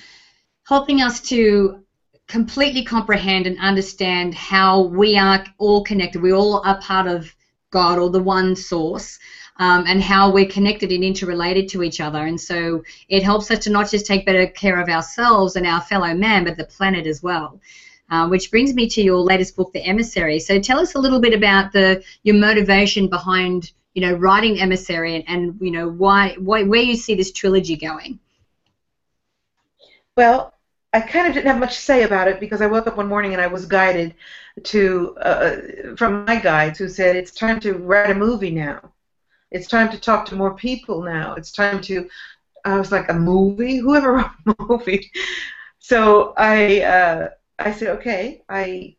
helping 0.64 1.02
us 1.02 1.20
to 1.22 1.82
completely 2.28 2.84
comprehend 2.84 3.46
and 3.46 3.58
understand 3.58 4.34
how 4.34 4.82
we 4.82 5.16
are 5.16 5.44
all 5.58 5.82
connected. 5.84 6.20
We 6.20 6.32
all 6.32 6.62
are 6.64 6.80
part 6.80 7.06
of 7.06 7.32
God 7.70 7.98
or 7.98 8.10
the 8.10 8.22
one 8.22 8.56
source. 8.56 9.18
Um, 9.58 9.86
and 9.86 10.02
how 10.02 10.30
we're 10.30 10.44
connected 10.44 10.92
and 10.92 11.02
interrelated 11.02 11.70
to 11.70 11.82
each 11.82 11.98
other. 11.98 12.26
And 12.26 12.38
so 12.38 12.84
it 13.08 13.22
helps 13.22 13.50
us 13.50 13.60
to 13.60 13.70
not 13.70 13.90
just 13.90 14.04
take 14.04 14.26
better 14.26 14.46
care 14.48 14.78
of 14.78 14.90
ourselves 14.90 15.56
and 15.56 15.66
our 15.66 15.80
fellow 15.80 16.12
man, 16.12 16.44
but 16.44 16.58
the 16.58 16.64
planet 16.64 17.06
as 17.06 17.22
well. 17.22 17.58
Uh, 18.10 18.28
which 18.28 18.50
brings 18.50 18.74
me 18.74 18.88
to 18.88 19.02
your 19.02 19.18
latest 19.18 19.56
book, 19.56 19.72
The 19.72 19.84
Emissary. 19.84 20.38
So 20.40 20.58
tell 20.60 20.78
us 20.78 20.94
a 20.94 20.98
little 20.98 21.20
bit 21.20 21.34
about 21.34 21.72
the 21.72 22.02
your 22.22 22.36
motivation 22.36 23.08
behind 23.08 23.72
you 23.94 24.02
know 24.02 24.14
writing 24.14 24.60
Emissary 24.60 25.14
and, 25.16 25.24
and 25.28 25.56
you 25.60 25.70
know 25.70 25.88
why, 25.88 26.36
why 26.38 26.62
where 26.62 26.82
you 26.82 26.96
see 26.96 27.14
this 27.14 27.32
trilogy 27.32 27.76
going. 27.76 28.18
Well, 30.16 30.52
I 30.92 31.00
kind 31.00 31.26
of 31.26 31.34
didn't 31.34 31.48
have 31.48 31.58
much 31.58 31.74
to 31.76 31.82
say 31.82 32.02
about 32.04 32.28
it 32.28 32.40
because 32.40 32.62
I 32.62 32.66
woke 32.66 32.86
up 32.86 32.96
one 32.96 33.08
morning 33.08 33.32
and 33.32 33.40
I 33.42 33.46
was 33.48 33.66
guided 33.66 34.14
to 34.64 35.16
uh, 35.20 35.56
from 35.96 36.24
my 36.24 36.36
guides 36.36 36.78
who 36.78 36.88
said 36.88 37.16
it's 37.16 37.32
time 37.32 37.60
to 37.60 37.74
write 37.74 38.10
a 38.10 38.14
movie 38.14 38.50
now. 38.50 38.80
It's 39.50 39.68
time 39.68 39.90
to 39.90 39.98
talk 40.00 40.26
to 40.26 40.36
more 40.36 40.54
people 40.54 41.02
now. 41.02 41.34
It's 41.34 41.52
time 41.52 41.80
to. 41.82 42.08
I 42.64 42.78
was 42.78 42.92
like 42.92 43.08
a 43.10 43.14
movie. 43.14 43.78
Whoever 43.78 44.12
wrote 44.16 44.30
a 44.46 44.62
movie? 44.62 45.10
So 45.78 46.34
I 46.36 46.82
uh, 46.82 47.28
I 47.58 47.72
said 47.72 47.88
okay. 47.98 48.42
I 48.48 48.96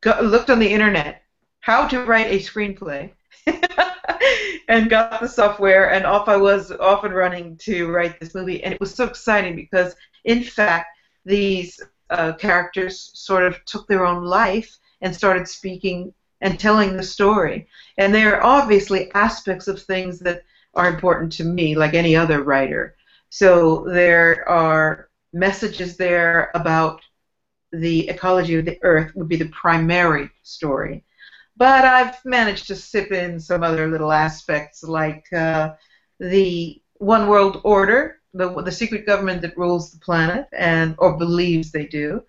got, 0.00 0.24
looked 0.24 0.50
on 0.50 0.58
the 0.58 0.72
internet 0.72 1.22
how 1.60 1.88
to 1.88 2.04
write 2.04 2.28
a 2.28 2.38
screenplay. 2.38 3.12
and 4.68 4.90
got 4.90 5.20
the 5.20 5.28
software 5.28 5.92
and 5.92 6.04
off 6.04 6.28
I 6.28 6.36
was 6.36 6.72
off 6.72 7.04
and 7.04 7.14
running 7.14 7.56
to 7.58 7.88
write 7.90 8.18
this 8.18 8.34
movie 8.34 8.64
and 8.64 8.74
it 8.74 8.80
was 8.80 8.94
so 8.94 9.04
exciting 9.04 9.54
because 9.54 9.94
in 10.24 10.42
fact 10.42 10.88
these 11.24 11.80
uh, 12.10 12.32
characters 12.34 13.10
sort 13.14 13.44
of 13.44 13.64
took 13.64 13.86
their 13.86 14.06
own 14.06 14.24
life 14.24 14.78
and 15.00 15.14
started 15.14 15.46
speaking 15.48 16.12
and 16.40 16.58
telling 16.58 16.96
the 16.96 17.02
story. 17.02 17.68
And 17.98 18.14
there 18.14 18.36
are 18.36 18.44
obviously 18.44 19.12
aspects 19.14 19.68
of 19.68 19.82
things 19.82 20.18
that 20.20 20.42
are 20.74 20.88
important 20.88 21.32
to 21.32 21.44
me, 21.44 21.74
like 21.74 21.94
any 21.94 22.14
other 22.14 22.42
writer. 22.42 22.96
So 23.30 23.84
there 23.88 24.48
are 24.48 25.08
messages 25.32 25.96
there 25.96 26.50
about 26.54 27.00
the 27.72 28.08
ecology 28.08 28.56
of 28.56 28.64
the 28.64 28.78
earth 28.82 29.12
would 29.14 29.28
be 29.28 29.36
the 29.36 29.48
primary 29.48 30.30
story. 30.42 31.04
But 31.56 31.84
I've 31.84 32.22
managed 32.24 32.66
to 32.68 32.76
sip 32.76 33.12
in 33.12 33.40
some 33.40 33.62
other 33.62 33.88
little 33.88 34.12
aspects 34.12 34.82
like 34.82 35.30
uh, 35.32 35.74
the 36.20 36.80
one 36.98 37.28
world 37.28 37.60
order 37.64 38.16
the, 38.36 38.62
the 38.62 38.72
secret 38.72 39.06
government 39.06 39.42
that 39.42 39.56
rules 39.56 39.90
the 39.90 39.98
planet 39.98 40.46
and 40.52 40.94
or 40.98 41.16
believes 41.16 41.70
they 41.70 41.86
do, 41.86 42.22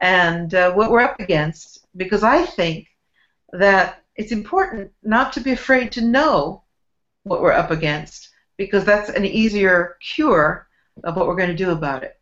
and 0.00 0.54
uh, 0.54 0.72
what 0.72 0.90
we're 0.90 1.00
up 1.00 1.20
against. 1.20 1.86
Because 1.96 2.22
I 2.22 2.44
think 2.44 2.88
that 3.52 4.02
it's 4.16 4.32
important 4.32 4.92
not 5.02 5.32
to 5.34 5.40
be 5.40 5.52
afraid 5.52 5.92
to 5.92 6.00
know 6.00 6.62
what 7.24 7.42
we're 7.42 7.52
up 7.52 7.70
against, 7.70 8.30
because 8.56 8.84
that's 8.84 9.10
an 9.10 9.24
easier 9.24 9.96
cure 10.00 10.68
of 11.04 11.16
what 11.16 11.26
we're 11.26 11.36
going 11.36 11.50
to 11.50 11.54
do 11.54 11.70
about 11.70 12.02
it. 12.02 12.19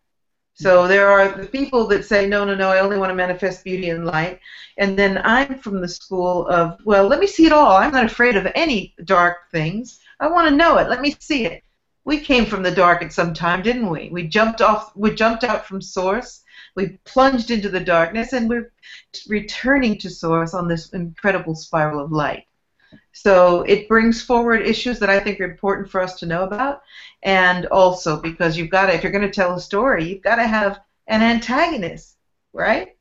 So 0.60 0.88
there 0.88 1.08
are 1.08 1.28
the 1.28 1.46
people 1.46 1.86
that 1.88 2.04
say, 2.04 2.26
no, 2.26 2.44
no, 2.44 2.54
no, 2.54 2.70
I 2.70 2.80
only 2.80 2.98
want 2.98 3.10
to 3.10 3.14
manifest 3.14 3.64
beauty 3.64 3.90
and 3.90 4.04
light. 4.04 4.40
And 4.76 4.98
then 4.98 5.20
I'm 5.24 5.58
from 5.60 5.80
the 5.80 5.88
school 5.88 6.48
of, 6.48 6.80
well, 6.84 7.06
let 7.06 7.20
me 7.20 7.26
see 7.26 7.46
it 7.46 7.52
all. 7.52 7.76
I'm 7.76 7.92
not 7.92 8.06
afraid 8.06 8.36
of 8.36 8.46
any 8.54 8.94
dark 9.04 9.50
things. 9.52 10.00
I 10.18 10.28
want 10.28 10.48
to 10.48 10.56
know 10.56 10.78
it. 10.78 10.88
Let 10.88 11.00
me 11.00 11.14
see 11.20 11.44
it 11.44 11.62
we 12.08 12.18
came 12.18 12.46
from 12.46 12.62
the 12.62 12.70
dark 12.70 13.02
at 13.02 13.12
some 13.12 13.34
time, 13.34 13.60
didn't 13.60 13.90
we? 13.90 14.08
We 14.10 14.26
jumped 14.28 14.62
off, 14.62 14.96
we 14.96 15.14
jumped 15.14 15.44
out 15.44 15.66
from 15.66 15.82
source, 15.82 16.42
we 16.74 16.98
plunged 17.04 17.50
into 17.50 17.68
the 17.68 17.80
darkness, 17.80 18.32
and 18.32 18.48
we're 18.48 18.72
returning 19.28 19.98
to 19.98 20.08
source 20.08 20.54
on 20.54 20.68
this 20.68 20.88
incredible 20.94 21.54
spiral 21.54 22.02
of 22.02 22.10
light. 22.10 22.44
So 23.20 23.62
it 23.62 23.88
brings 23.88 24.22
forward 24.22 24.62
issues 24.62 25.00
that 25.00 25.10
I 25.10 25.18
think 25.18 25.40
are 25.40 25.50
important 25.50 25.90
for 25.90 26.00
us 26.00 26.20
to 26.20 26.26
know 26.26 26.44
about, 26.44 26.82
and 27.24 27.66
also 27.66 28.20
because 28.20 28.56
you've 28.56 28.70
got 28.70 28.86
to, 28.86 28.94
if 28.94 29.02
you're 29.02 29.10
going 29.10 29.26
to 29.26 29.40
tell 29.40 29.56
a 29.56 29.60
story, 29.60 30.08
you've 30.08 30.22
got 30.22 30.36
to 30.36 30.46
have 30.46 30.78
an 31.08 31.20
antagonist, 31.20 32.14
right? 32.52 32.96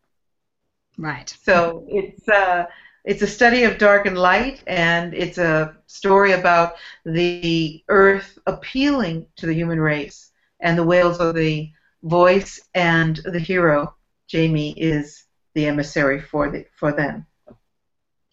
Right. 0.98 1.30
So 1.44 1.86
it's 1.88 2.28
uh, 2.28 2.66
it's 3.06 3.22
a 3.22 3.28
study 3.28 3.66
of 3.66 3.78
dark 3.78 4.08
and 4.08 4.18
light, 4.18 4.64
and 4.66 5.14
it's 5.14 5.38
a 5.38 5.78
story 5.86 6.32
about 6.32 6.78
the 7.06 7.84
Earth 7.88 8.40
appealing 8.48 9.28
to 9.36 9.46
the 9.46 9.54
human 9.54 9.80
race, 9.80 10.32
and 10.62 10.76
the 10.76 10.84
whales 10.84 11.20
are 11.20 11.32
the 11.32 11.72
voice, 12.02 12.60
and 12.74 13.18
the 13.18 13.40
hero, 13.40 13.94
Jamie, 14.26 14.72
is 14.72 15.26
the 15.54 15.68
emissary 15.68 16.20
for 16.20 16.50
the 16.50 16.66
for 16.76 16.92
them. 16.92 17.28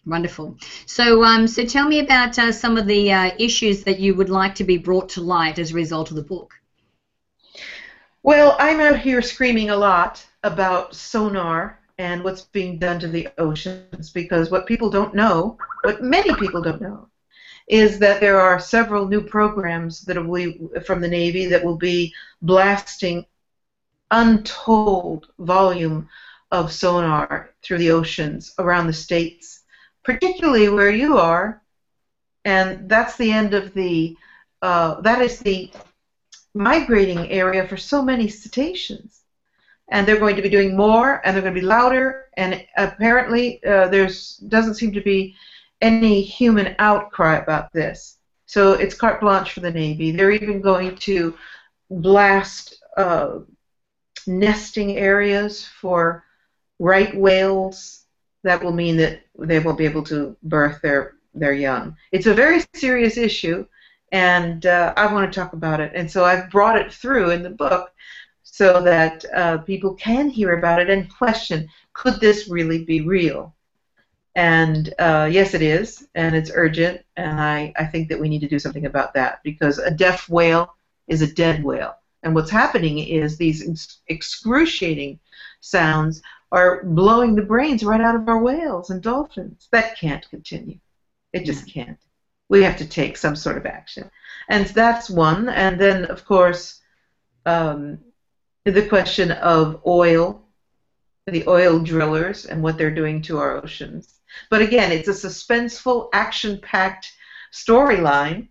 Wonderful. 0.07 0.57
So, 0.87 1.25
um, 1.25 1.47
so 1.47 1.65
tell 1.65 1.89
me 1.89 2.01
about 2.01 2.39
uh, 2.39 2.53
some 2.53 2.77
of 2.77 2.87
the 2.87 3.13
uh, 3.13 3.31
issues 3.39 3.85
that 3.85 4.01
you 4.01 4.15
would 4.15 4.29
like 4.29 4.55
to 4.57 4.65
be 4.65 4.77
brought 4.77 5.09
to 5.11 5.23
light 5.23 5.59
as 5.59 5.71
a 5.71 5.75
result 5.75 6.11
of 6.11 6.17
the 6.17 6.23
book. 6.23 6.53
Well, 8.23 8.57
I'm 8.59 8.81
out 8.81 8.99
here 8.99 9.23
screaming 9.23 9.71
a 9.71 9.77
lot 9.77 10.25
about 10.43 10.95
sonar 10.95 11.79
and 11.99 12.23
what's 12.25 12.43
being 12.43 12.79
done 12.79 12.99
to 13.01 13.09
the 13.09 13.29
oceans 13.39 14.11
because 14.11 14.51
what 14.51 14.67
people 14.67 14.91
don't 14.91 15.15
know, 15.15 15.59
what 15.83 16.03
many 16.03 16.35
people 16.35 16.63
don't 16.63 16.81
know, 16.81 17.09
is 17.69 17.99
that 17.99 18.21
there 18.21 18.41
are 18.41 18.59
several 18.59 19.07
new 19.07 19.23
programs 19.23 20.03
that 20.03 20.23
will 20.23 20.53
from 20.85 21.01
the 21.01 21.09
Navy 21.09 21.47
that 21.47 21.65
will 21.65 21.77
be 21.77 22.13
blasting 22.43 23.25
untold 24.11 25.27
volume 25.39 26.09
of 26.51 26.73
sonar 26.73 27.51
through 27.63 27.79
the 27.79 27.91
oceans 27.91 28.55
around 28.59 28.87
the 28.87 28.93
states, 28.93 29.64
particularly 30.05 30.69
where 30.69 30.91
you 30.91 31.19
are, 31.19 31.63
and 32.45 32.89
that's 32.89 33.17
the 33.17 33.33
end 33.33 33.55
of 33.55 33.75
the 33.75 34.17
uh, 34.63 35.01
that 35.03 35.21
is 35.21 35.39
the 35.41 35.71
migrating 36.55 37.31
area 37.31 37.67
for 37.67 37.77
so 37.77 38.03
many 38.03 38.29
cetaceans 38.29 39.25
and 39.89 40.07
they're 40.07 40.19
going 40.19 40.37
to 40.37 40.43
be 40.43 40.49
doing 40.49 40.77
more, 40.77 41.21
and 41.25 41.35
they're 41.35 41.43
going 41.43 41.55
to 41.55 41.61
be 41.61 41.67
louder, 41.67 42.27
and 42.37 42.65
apparently 42.77 43.63
uh, 43.65 43.89
there's 43.89 44.37
doesn't 44.49 44.75
seem 44.75 44.93
to 44.93 45.03
be 45.03 45.35
any 45.81 46.23
human 46.23 46.75
outcry 46.79 47.37
about 47.37 47.73
this. 47.73 48.19
So 48.47 48.73
it's 48.73 48.95
carte 48.95 49.21
blanche 49.21 49.53
for 49.53 49.61
the 49.61 49.71
Navy. 49.71 50.11
They're 50.11 50.31
even 50.31 50.61
going 50.61 50.97
to 50.97 51.37
blast 51.91 52.83
uh, 52.97 53.41
nesting 54.27 54.97
areas 54.97 55.65
for 55.65 56.25
right 56.79 57.15
whales. 57.15 58.04
That 58.45 58.63
will 58.63 58.73
mean 58.73 58.97
that 58.99 59.23
they 59.39 59.59
won't 59.59 59.79
be 59.79 59.87
able 59.87 60.05
to 60.05 60.37
birth 60.45 60.81
their 60.83 61.15
their 61.35 61.55
young. 61.55 61.97
It's 62.13 62.27
a 62.27 62.35
very 62.35 62.63
serious 62.75 63.17
issue, 63.17 63.67
and 64.13 64.65
uh, 64.67 64.95
I 64.97 65.13
want 65.13 65.31
to 65.31 65.41
talk 65.41 65.53
about 65.53 65.81
it. 65.81 65.93
And 65.97 66.09
so 66.09 66.25
I've 66.25 66.51
brought 66.51 66.81
it 66.81 66.93
through 66.93 67.31
in 67.31 67.43
the 67.43 67.51
book 67.51 67.93
so 68.45 68.81
that 68.83 69.25
uh, 69.35 69.59
people 69.59 69.95
can 69.95 70.31
hear 70.31 70.57
about 70.57 70.81
it 70.81 70.89
and 70.89 71.13
question 71.13 71.69
could 71.93 72.21
this 72.21 72.49
really 72.49 72.85
be 72.85 73.01
real? 73.01 73.55
And 74.37 74.93
uh, 74.99 75.29
yes, 75.31 75.55
it 75.55 75.63
is, 75.63 76.09
and 76.15 76.35
it's 76.35 76.51
urgent, 76.55 77.03
and 77.17 77.41
I, 77.41 77.73
I 77.77 77.85
think 77.87 78.09
that 78.09 78.21
we 78.21 78.29
need 78.29 78.41
to 78.41 78.49
do 78.49 78.59
something 78.59 78.87
about 78.87 79.15
that 79.15 79.41
because 79.45 79.79
a 79.79 79.91
deaf 79.91 80.29
whale 80.29 80.75
is 81.07 81.23
a 81.23 81.33
dead 81.33 81.63
whale. 81.63 81.97
And 82.25 82.35
what's 82.35 82.51
happening 82.51 82.99
is 82.99 83.37
these 83.37 84.01
excruciating 84.09 85.21
sounds 85.61 86.21
are 86.55 86.85
blowing 86.85 87.35
the 87.35 87.43
brains 87.43 87.83
right 87.83 88.01
out 88.01 88.15
of 88.15 88.29
our 88.29 88.39
whales 88.39 88.91
and 88.91 89.03
dolphins. 89.03 89.67
That 89.73 89.99
can't 89.99 90.29
continue. 90.31 90.79
It 91.33 91.45
just 91.45 91.67
can't. 91.69 91.99
We 92.49 92.63
have 92.63 92.77
to 92.77 92.87
take 92.87 93.17
some 93.17 93.35
sort 93.35 93.57
of 93.57 93.67
action. 93.67 94.09
And 94.49 94.67
that's 94.67 95.11
one. 95.11 95.49
And 95.49 95.81
then, 95.81 96.05
of 96.05 96.25
course, 96.25 96.81
um, 97.45 97.99
the 98.65 98.87
question 98.87 99.33
of 99.33 99.83
oil, 99.85 100.47
the 101.27 101.45
oil 101.49 101.81
drillers, 101.81 102.47
and 102.47 102.63
what 102.63 102.79
they're 102.79 102.95
doing 102.95 103.21
to 103.23 103.39
our 103.39 103.57
oceans. 103.57 104.21
But 104.49 104.63
again, 104.63 104.93
it's 104.93 105.09
a 105.09 105.29
suspenseful, 105.29 106.09
action 106.13 106.61
packed 106.63 107.13
storyline 107.53 108.49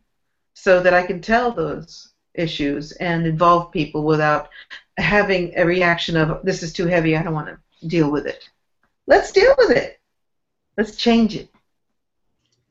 so 0.55 0.83
that 0.83 0.93
I 0.93 1.05
can 1.05 1.21
tell 1.21 1.51
those 1.51 2.11
issues 2.33 2.91
and 2.93 3.25
involve 3.25 3.71
people 3.71 4.03
without 4.03 4.49
having 4.97 5.53
a 5.55 5.65
reaction 5.65 6.17
of, 6.17 6.43
this 6.43 6.63
is 6.63 6.73
too 6.73 6.87
heavy, 6.87 7.15
I 7.15 7.23
don't 7.23 7.33
want 7.33 7.47
to 7.47 7.57
deal 7.87 8.11
with 8.11 8.25
it. 8.25 8.49
Let's 9.07 9.31
deal 9.31 9.53
with 9.57 9.71
it. 9.71 9.99
Let's 10.77 10.95
change 10.95 11.35
it. 11.35 11.49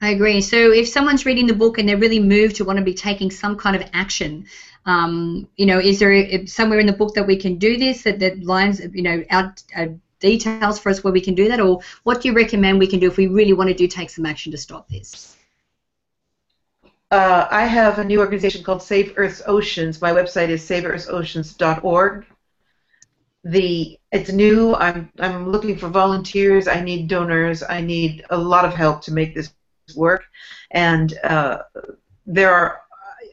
I 0.01 0.11
agree. 0.11 0.41
So 0.41 0.73
if 0.73 0.89
someone's 0.89 1.25
reading 1.25 1.47
the 1.47 1.55
book 1.55 1.79
and 1.79 1.89
they're 1.89 1.97
really 1.97 2.19
moved 2.19 2.57
to 2.57 2.65
want 2.65 2.79
to 2.79 2.85
be 2.85 2.95
taking 2.95 3.31
some 3.31 3.57
kind 3.57 3.77
of 3.77 3.89
action, 3.93 4.47
um, 4.85 5.49
you 5.57 5.65
know, 5.65 5.79
is 5.79 6.01
there 6.01 6.45
somewhere 6.47 6.81
in 6.81 6.87
the 6.87 6.93
book 6.93 7.15
that 7.15 7.27
we 7.27 7.37
can 7.37 7.57
do 7.57 7.77
this 7.77 8.03
that, 8.03 8.19
that 8.19 8.43
lines, 8.43 8.81
you 8.93 9.03
know, 9.03 9.23
out 9.31 9.63
uh, 9.77 9.87
details 10.19 10.81
for 10.81 10.91
us 10.91 11.05
where 11.05 11.13
we 11.13 11.21
can 11.21 11.35
do 11.35 11.49
that, 11.49 11.61
or 11.61 11.81
what 12.03 12.21
do 12.21 12.29
you 12.29 12.35
recommend 12.35 12.79
we 12.81 12.87
can 12.89 12.99
do 12.99 13.07
if 13.07 13.17
we 13.17 13.29
really 13.29 13.53
want 13.53 13.69
to 13.69 13.75
do 13.75 13.87
take 13.87 14.11
some 14.11 14.27
action 14.27 14.51
to 14.51 14.59
stop 14.59 14.89
this? 14.89 15.37
Uh, 17.13 17.47
I 17.51 17.67
have 17.67 17.99
a 17.99 18.05
new 18.05 18.21
organization 18.21 18.65
called 18.65 18.83
Save 18.83 19.15
Earth's 19.17 19.43
Oceans. 19.47 20.01
My 20.01 20.13
website 20.13 20.49
is 20.49 20.63
saveearthsoceans.org. 20.63 22.27
The 23.45 23.99
it's 24.13 24.31
new. 24.31 24.75
I'm 24.75 25.11
I'm 25.19 25.51
looking 25.51 25.77
for 25.77 25.89
volunteers. 25.89 26.69
I 26.69 26.81
need 26.81 27.09
donors. 27.09 27.63
I 27.63 27.81
need 27.81 28.25
a 28.31 28.39
lot 28.39 28.65
of 28.65 28.75
help 28.75 29.03
to 29.03 29.13
make 29.13 29.35
this 29.35 29.53
work, 29.97 30.25
and 30.71 31.19
uh, 31.25 31.63
there 32.27 32.55
are 32.55 32.83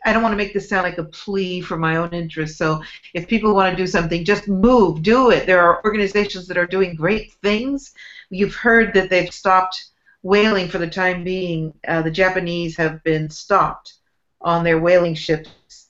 I 0.05 0.13
don't 0.13 0.23
want 0.23 0.33
to 0.33 0.37
make 0.37 0.53
this 0.53 0.69
sound 0.69 0.83
like 0.83 0.97
a 0.97 1.03
plea 1.03 1.61
for 1.61 1.77
my 1.77 1.97
own 1.97 2.09
interest. 2.13 2.57
So 2.57 2.81
if 3.13 3.27
people 3.27 3.53
want 3.53 3.75
to 3.75 3.83
do 3.83 3.87
something, 3.87 4.23
just 4.23 4.47
move, 4.47 5.01
do 5.03 5.31
it. 5.31 5.45
There 5.45 5.61
are 5.61 5.83
organizations 5.83 6.47
that 6.47 6.57
are 6.57 6.65
doing 6.65 6.95
great 6.95 7.33
things. 7.43 7.93
You've 8.29 8.55
heard 8.55 8.93
that 8.93 9.09
they've 9.09 9.33
stopped 9.33 9.89
whaling 10.21 10.69
for 10.69 10.77
the 10.77 10.89
time 10.89 11.23
being. 11.23 11.73
Uh, 11.87 12.01
the 12.01 12.11
Japanese 12.11 12.77
have 12.77 13.03
been 13.03 13.29
stopped 13.29 13.95
on 14.41 14.63
their 14.63 14.79
whaling 14.79 15.15
ships. 15.15 15.89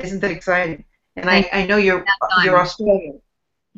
Isn't 0.00 0.20
that 0.20 0.30
exciting? 0.30 0.84
And 1.16 1.30
I, 1.30 1.48
I 1.52 1.66
know 1.66 1.76
you're 1.76 2.04
you're 2.42 2.58
Australian, 2.58 3.20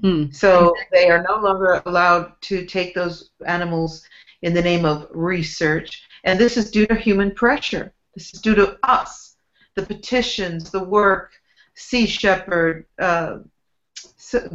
Hmm. 0.03 0.31
so 0.31 0.75
they 0.93 1.09
are 1.09 1.25
no 1.27 1.37
longer 1.37 1.83
allowed 1.87 2.33
to 2.43 2.67
take 2.67 2.95
those 2.95 3.31
animals 3.47 4.07
in 4.43 4.53
the 4.53 4.61
name 4.61 4.85
of 4.85 5.09
research, 5.11 6.03
and 6.25 6.39
this 6.39 6.59
is 6.59 6.71
due 6.71 6.87
to 6.87 6.95
human 6.95 7.31
pressure. 7.31 7.95
This 8.15 8.35
is 8.35 8.43
due 8.43 8.55
to 8.57 8.79
us, 8.83 9.37
the 9.75 9.83
petitions, 9.83 10.71
the 10.71 10.85
work, 10.85 11.33
Sea 11.75 12.07
Shepherd, 12.07 12.87
uh, 12.99 13.39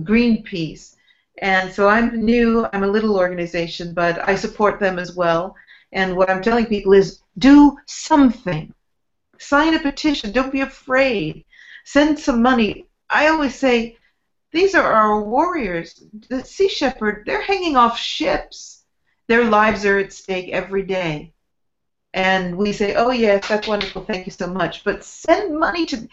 Greenpeace, 0.03 0.95
and 1.41 1.71
so 1.71 1.89
I'm 1.89 2.23
new. 2.23 2.67
I'm 2.71 2.83
a 2.83 2.87
little 2.87 3.17
organization, 3.17 3.93
but 3.93 4.27
I 4.27 4.35
support 4.35 4.79
them 4.79 4.99
as 4.99 5.15
well. 5.15 5.55
And 5.91 6.15
what 6.15 6.29
I'm 6.29 6.41
telling 6.41 6.67
people 6.67 6.93
is, 6.93 7.21
do 7.37 7.77
something. 7.87 8.73
Sign 9.39 9.73
a 9.73 9.79
petition. 9.79 10.31
Don't 10.31 10.51
be 10.51 10.61
afraid. 10.61 11.45
Send 11.83 12.19
some 12.19 12.41
money. 12.41 12.85
I 13.09 13.27
always 13.27 13.55
say, 13.55 13.97
these 14.51 14.75
are 14.75 14.91
our 14.91 15.21
warriors. 15.21 16.03
The 16.29 16.43
Sea 16.43 16.67
Shepherd, 16.67 17.23
they're 17.25 17.41
hanging 17.41 17.77
off 17.77 17.97
ships. 17.97 18.83
Their 19.27 19.45
lives 19.45 19.85
are 19.85 19.97
at 19.97 20.13
stake 20.13 20.49
every 20.49 20.83
day. 20.83 21.33
And 22.13 22.57
we 22.57 22.73
say, 22.73 22.95
oh, 22.95 23.11
yes, 23.11 23.47
that's 23.47 23.67
wonderful. 23.67 24.03
Thank 24.03 24.25
you 24.25 24.33
so 24.33 24.47
much. 24.47 24.83
But 24.83 25.03
send 25.03 25.57
money 25.57 25.85
to, 25.85 26.07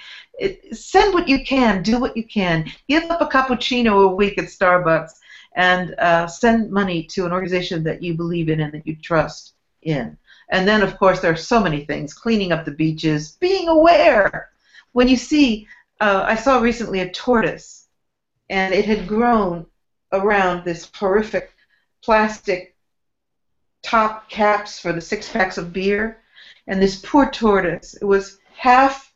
send 0.71 1.12
what 1.12 1.28
you 1.28 1.45
can. 1.45 1.83
Do 1.83 1.99
what 1.99 2.16
you 2.16 2.25
can. 2.25 2.71
Give 2.88 3.11
up 3.11 3.21
a 3.21 3.26
cappuccino 3.26 4.04
a 4.04 4.14
week 4.14 4.38
at 4.38 4.45
Starbucks 4.45 5.14
and 5.57 5.97
uh, 5.99 6.28
send 6.28 6.71
money 6.71 7.02
to 7.02 7.26
an 7.26 7.33
organization 7.33 7.83
that 7.83 8.00
you 8.00 8.14
believe 8.14 8.49
in 8.49 8.61
and 8.61 8.73
that 8.73 8.87
you 8.87 8.95
trust 8.95 9.54
in. 9.83 10.16
And 10.50 10.66
then, 10.66 10.83
of 10.83 10.99
course, 10.99 11.21
there 11.21 11.33
are 11.33 11.37
so 11.37 11.61
many 11.61 11.85
things 11.85 12.14
cleaning 12.14 12.52
up 12.52 12.64
the 12.64 12.71
beaches, 12.71 13.33
being 13.40 13.68
aware. 13.68 14.50
When 14.92 15.09
you 15.09 15.16
see, 15.16 15.66
uh, 16.00 16.25
I 16.26 16.37
saw 16.37 16.61
recently 16.61 17.00
a 17.00 17.11
tortoise, 17.11 17.77
and 18.50 18.75
it 18.75 18.85
had 18.87 19.07
grown 19.07 19.67
around 20.12 20.64
this 20.64 20.90
horrific 20.95 21.52
plastic 22.02 22.75
top 23.83 24.28
caps 24.28 24.78
for 24.78 24.93
the 24.93 25.00
six 25.00 25.31
packs 25.31 25.59
of 25.59 25.73
beer. 25.73 26.19
And 26.67 26.81
this 26.81 27.00
poor 27.00 27.31
tortoise, 27.31 27.95
it 27.95 28.05
was 28.05 28.38
half, 28.55 29.12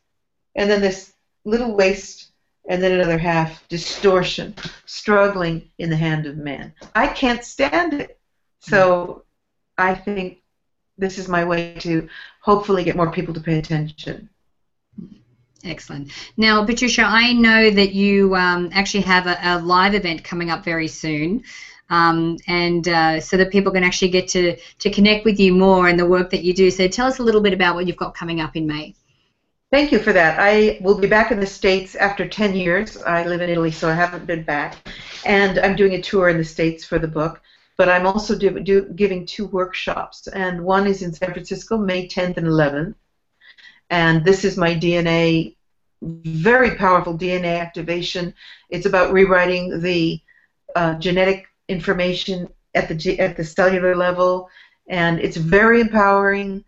and 0.55 0.69
then 0.69 0.81
this 0.81 1.13
little 1.45 1.75
waist, 1.75 2.31
and 2.67 2.81
then 2.81 2.93
another 2.93 3.17
half 3.17 3.67
distortion, 3.67 4.55
struggling 4.85 5.69
in 5.77 5.89
the 5.89 5.95
hand 5.95 6.25
of 6.25 6.37
man. 6.37 6.73
I 6.95 7.07
can't 7.07 7.43
stand 7.43 7.93
it. 7.93 8.19
So 8.59 9.23
I 9.77 9.93
think 9.93 10.41
this 10.97 11.17
is 11.17 11.27
my 11.27 11.43
way 11.43 11.75
to 11.79 12.07
hopefully 12.41 12.83
get 12.83 12.95
more 12.95 13.11
people 13.11 13.33
to 13.33 13.41
pay 13.41 13.59
attention. 13.59 14.29
Excellent. 15.63 16.11
Now, 16.35 16.65
Patricia, 16.65 17.03
I 17.03 17.31
know 17.31 17.69
that 17.69 17.93
you 17.93 18.35
um, 18.35 18.69
actually 18.73 19.03
have 19.03 19.27
a, 19.27 19.37
a, 19.41 19.59
live 19.59 19.95
event 19.95 20.23
coming 20.23 20.49
up 20.49 20.65
very 20.65 20.89
soon, 20.89 21.43
um, 21.89 22.37
and 22.47 22.85
uh, 22.87 23.21
so 23.21 23.37
that 23.37 23.49
people 23.49 23.71
can 23.71 23.83
actually 23.83 24.09
get 24.09 24.27
to, 24.29 24.57
to 24.79 24.89
connect 24.89 25.23
with 25.23 25.39
you 25.39 25.53
more 25.53 25.87
and 25.87 25.97
the 25.97 26.05
work 26.05 26.31
that 26.31 26.43
you 26.43 26.53
do. 26.53 26.69
So 26.69 26.87
tell 26.87 27.07
us 27.07 27.19
a 27.19 27.23
little 27.23 27.41
bit 27.41 27.53
about 27.53 27.75
what 27.75 27.87
you've 27.87 27.97
got 27.97 28.13
coming 28.13 28.41
up 28.41 28.57
in 28.57 28.67
May. 28.67 28.93
Thank 29.71 29.91
you 29.91 29.99
for 29.99 30.13
that. 30.13 30.37
I 30.37 30.79
will 30.81 30.99
be 30.99 31.07
back 31.07 31.31
in 31.31 31.39
the 31.39 31.47
States 31.47 31.95
after 31.95 32.27
10 32.27 32.55
years. 32.55 33.01
I 33.01 33.25
live 33.25 33.41
in 33.41 33.49
Italy, 33.49 33.71
so 33.71 33.89
I 33.89 33.93
haven't 33.93 34.27
been 34.27 34.43
back. 34.43 34.77
And 35.25 35.57
I'm 35.59 35.75
doing 35.75 35.93
a 35.93 36.01
tour 36.01 36.29
in 36.29 36.37
the 36.37 36.43
States 36.43 36.85
for 36.85 36.99
the 36.99 37.07
book. 37.07 37.41
But 37.75 37.89
I'm 37.89 38.05
also 38.05 38.37
do, 38.37 38.59
do, 38.59 38.83
giving 38.95 39.25
two 39.25 39.47
workshops, 39.47 40.27
and 40.27 40.63
one 40.63 40.85
is 40.85 41.01
in 41.01 41.11
San 41.11 41.31
Francisco, 41.33 41.75
May 41.77 42.07
10th 42.07 42.37
and 42.37 42.45
11th. 42.45 42.93
And 43.89 44.23
this 44.25 44.43
is 44.43 44.57
my 44.57 44.75
DNA, 44.75 45.55
very 46.01 46.75
powerful 46.75 47.17
DNA 47.17 47.59
activation. 47.59 48.33
It's 48.69 48.85
about 48.85 49.13
rewriting 49.13 49.81
the 49.81 50.21
uh, 50.75 50.95
genetic 50.95 51.47
information 51.67 52.49
at 52.75 52.87
the 52.89 53.19
at 53.19 53.37
the 53.37 53.43
cellular 53.43 53.95
level, 53.95 54.49
and 54.87 55.19
it's 55.19 55.37
very 55.37 55.81
empowering. 55.81 56.63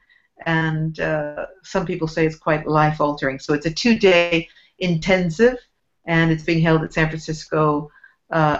And 0.45 0.99
uh, 0.99 1.47
some 1.63 1.86
people 1.86 2.08
say 2.08 2.25
it's 2.25 2.36
quite 2.36 2.67
life 2.67 3.01
altering. 3.01 3.39
So 3.39 3.54
it's 3.54 3.65
a 3.65 3.73
two-day 3.73 4.49
intensive, 4.80 5.58
and 6.06 6.32
it's 6.32 6.43
being 6.43 6.62
held 6.62 6.84
at 6.84 6.93
San 6.93 7.08
Francisco. 7.10 7.89
Uh, 8.30 8.60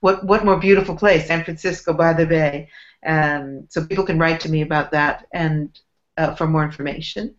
what 0.00 0.24
what 0.24 0.44
more 0.44 0.58
beautiful 0.58 0.94
place, 0.94 1.26
San 1.26 1.44
Francisco 1.44 1.92
by 1.92 2.12
the 2.12 2.26
Bay. 2.26 2.68
And 3.02 3.66
so 3.68 3.84
people 3.84 4.04
can 4.04 4.18
write 4.18 4.40
to 4.40 4.50
me 4.50 4.62
about 4.62 4.92
that 4.92 5.26
and 5.32 5.78
uh, 6.16 6.34
for 6.34 6.46
more 6.46 6.64
information. 6.64 7.34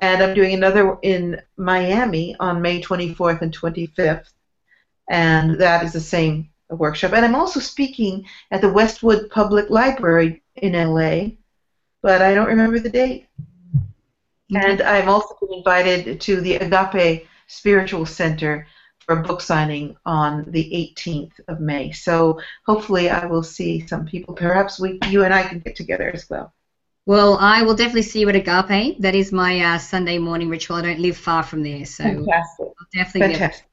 And 0.00 0.22
I'm 0.22 0.34
doing 0.34 0.54
another 0.54 0.98
in 1.02 1.40
Miami 1.56 2.34
on 2.40 2.62
May 2.62 2.80
24th 2.80 3.42
and 3.42 3.56
25th, 3.56 4.32
and 5.08 5.60
that 5.60 5.84
is 5.84 5.92
the 5.92 6.00
same 6.00 6.50
workshop. 6.70 7.12
And 7.12 7.24
I'm 7.24 7.34
also 7.34 7.60
speaking 7.60 8.26
at 8.50 8.60
the 8.60 8.72
Westwood 8.72 9.30
Public 9.30 9.70
Library 9.70 10.42
in 10.56 10.72
LA, 10.72 11.36
but 12.00 12.22
I 12.22 12.34
don't 12.34 12.48
remember 12.48 12.78
the 12.78 12.90
date. 12.90 13.26
Okay. 14.54 14.70
And 14.70 14.82
I'm 14.82 15.08
also 15.08 15.36
been 15.40 15.58
invited 15.58 16.20
to 16.22 16.40
the 16.40 16.56
Agape 16.56 17.26
Spiritual 17.46 18.06
Center 18.06 18.66
for 19.00 19.18
a 19.18 19.22
book 19.22 19.40
signing 19.40 19.96
on 20.04 20.44
the 20.48 20.94
18th 20.96 21.32
of 21.48 21.60
May. 21.60 21.92
So 21.92 22.40
hopefully 22.66 23.10
I 23.10 23.26
will 23.26 23.42
see 23.42 23.86
some 23.86 24.06
people. 24.06 24.34
Perhaps 24.34 24.78
we, 24.78 24.98
you 25.08 25.24
and 25.24 25.34
I 25.34 25.42
can 25.42 25.60
get 25.60 25.76
together 25.76 26.10
as 26.12 26.28
well. 26.28 26.52
Well, 27.04 27.36
I 27.38 27.62
will 27.62 27.74
definitely 27.74 28.02
see 28.02 28.20
you 28.20 28.28
at 28.28 28.36
Agape. 28.36 29.00
That 29.00 29.16
is 29.16 29.32
my 29.32 29.60
uh, 29.60 29.78
Sunday 29.78 30.18
morning 30.18 30.48
ritual. 30.48 30.76
I 30.76 30.82
don't 30.82 31.00
live 31.00 31.16
far 31.16 31.42
from 31.42 31.62
there, 31.62 31.84
so 31.84 32.04
Fantastic. 32.04 32.66
I'll 32.66 32.86
definitely 32.92 33.34
Fantastic. 33.34 33.66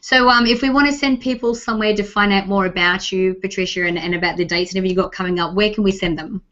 So, 0.00 0.28
um, 0.28 0.46
if 0.46 0.62
we 0.62 0.70
want 0.70 0.86
to 0.86 0.92
send 0.92 1.20
people 1.20 1.54
somewhere 1.54 1.94
to 1.94 2.04
find 2.04 2.32
out 2.32 2.46
more 2.46 2.66
about 2.66 3.10
you, 3.10 3.34
Patricia, 3.34 3.84
and, 3.84 3.98
and 3.98 4.14
about 4.14 4.36
the 4.36 4.44
dates 4.44 4.70
and 4.72 4.78
everything 4.78 4.96
you've 4.96 5.04
got 5.04 5.12
coming 5.12 5.40
up, 5.40 5.54
where 5.54 5.72
can 5.72 5.84
we 5.84 5.92
send 5.92 6.18
them? 6.18 6.42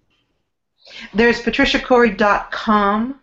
There's 1.15 1.41
patriciacori.com. 1.41 3.21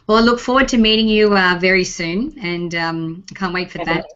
Well, 0.06 0.18
I 0.18 0.20
look 0.20 0.38
forward 0.38 0.68
to 0.68 0.78
meeting 0.78 1.08
you 1.08 1.36
uh, 1.36 1.58
very 1.60 1.84
soon, 1.84 2.38
and 2.40 2.74
um, 2.74 3.24
can't 3.34 3.54
wait 3.54 3.70
for 3.70 3.84
that. 3.84 4.06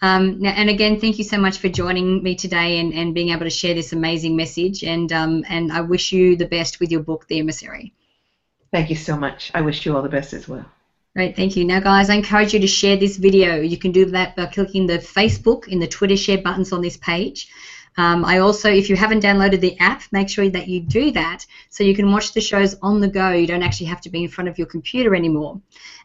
Um, 0.00 0.44
and 0.44 0.70
again, 0.70 1.00
thank 1.00 1.18
you 1.18 1.24
so 1.24 1.38
much 1.38 1.58
for 1.58 1.68
joining 1.68 2.22
me 2.22 2.36
today 2.36 2.78
and, 2.78 2.92
and 2.92 3.14
being 3.14 3.30
able 3.30 3.46
to 3.46 3.50
share 3.50 3.74
this 3.74 3.92
amazing 3.92 4.36
message. 4.36 4.84
And 4.84 5.12
um, 5.12 5.44
and 5.48 5.72
I 5.72 5.80
wish 5.80 6.12
you 6.12 6.36
the 6.36 6.46
best 6.46 6.78
with 6.78 6.92
your 6.92 7.00
book, 7.00 7.26
The 7.26 7.40
Emissary. 7.40 7.92
Thank 8.70 8.90
you 8.90 8.96
so 8.96 9.16
much. 9.16 9.50
I 9.54 9.62
wish 9.62 9.84
you 9.84 9.96
all 9.96 10.02
the 10.02 10.08
best 10.08 10.34
as 10.34 10.46
well. 10.46 10.66
Great, 11.16 11.34
thank 11.34 11.56
you. 11.56 11.64
Now, 11.64 11.80
guys, 11.80 12.10
I 12.10 12.14
encourage 12.14 12.54
you 12.54 12.60
to 12.60 12.66
share 12.66 12.96
this 12.96 13.16
video. 13.16 13.60
You 13.60 13.76
can 13.76 13.92
do 13.92 14.04
that 14.06 14.36
by 14.36 14.46
clicking 14.46 14.86
the 14.86 14.98
Facebook 14.98 15.70
and 15.70 15.82
the 15.82 15.88
Twitter 15.88 16.16
share 16.16 16.38
buttons 16.38 16.72
on 16.72 16.82
this 16.82 16.96
page. 16.96 17.48
Um, 17.96 18.24
I 18.24 18.38
also, 18.38 18.70
if 18.70 18.88
you 18.88 18.94
haven't 18.94 19.24
downloaded 19.24 19.60
the 19.60 19.76
app, 19.80 20.02
make 20.12 20.28
sure 20.28 20.48
that 20.48 20.68
you 20.68 20.80
do 20.80 21.10
that 21.12 21.44
so 21.68 21.82
you 21.82 21.96
can 21.96 22.12
watch 22.12 22.32
the 22.32 22.40
shows 22.40 22.76
on 22.80 23.00
the 23.00 23.08
go. 23.08 23.32
You 23.32 23.48
don't 23.48 23.64
actually 23.64 23.86
have 23.86 24.00
to 24.02 24.10
be 24.10 24.22
in 24.22 24.28
front 24.28 24.48
of 24.48 24.56
your 24.56 24.68
computer 24.68 25.16
anymore. 25.16 25.60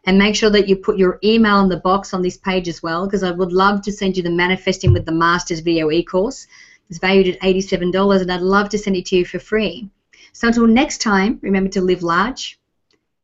And 0.05 0.17
make 0.17 0.35
sure 0.35 0.49
that 0.49 0.67
you 0.67 0.75
put 0.75 0.97
your 0.97 1.19
email 1.23 1.59
in 1.59 1.69
the 1.69 1.77
box 1.77 2.11
on 2.15 2.23
this 2.23 2.37
page 2.37 2.67
as 2.67 2.81
well, 2.81 3.05
because 3.05 3.21
I 3.21 3.29
would 3.29 3.51
love 3.51 3.83
to 3.83 3.91
send 3.91 4.17
you 4.17 4.23
the 4.23 4.31
Manifesting 4.31 4.91
with 4.91 5.05
the 5.05 5.11
Masters 5.11 5.59
video 5.59 5.91
e-course. 5.91 6.47
It's 6.89 6.97
valued 6.97 7.27
at 7.27 7.41
$87, 7.41 8.21
and 8.21 8.31
I'd 8.31 8.41
love 8.41 8.69
to 8.69 8.79
send 8.79 8.95
it 8.95 9.05
to 9.07 9.17
you 9.17 9.25
for 9.25 9.37
free. 9.37 9.87
So 10.31 10.47
until 10.47 10.65
next 10.65 10.99
time, 10.99 11.37
remember 11.43 11.69
to 11.71 11.81
live 11.81 12.01
large, 12.01 12.59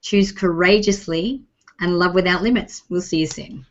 choose 0.02 0.32
courageously, 0.32 1.42
and 1.80 1.98
love 1.98 2.14
without 2.14 2.44
limits. 2.44 2.84
We'll 2.90 3.02
see 3.02 3.20
you 3.20 3.28
soon. 3.28 3.66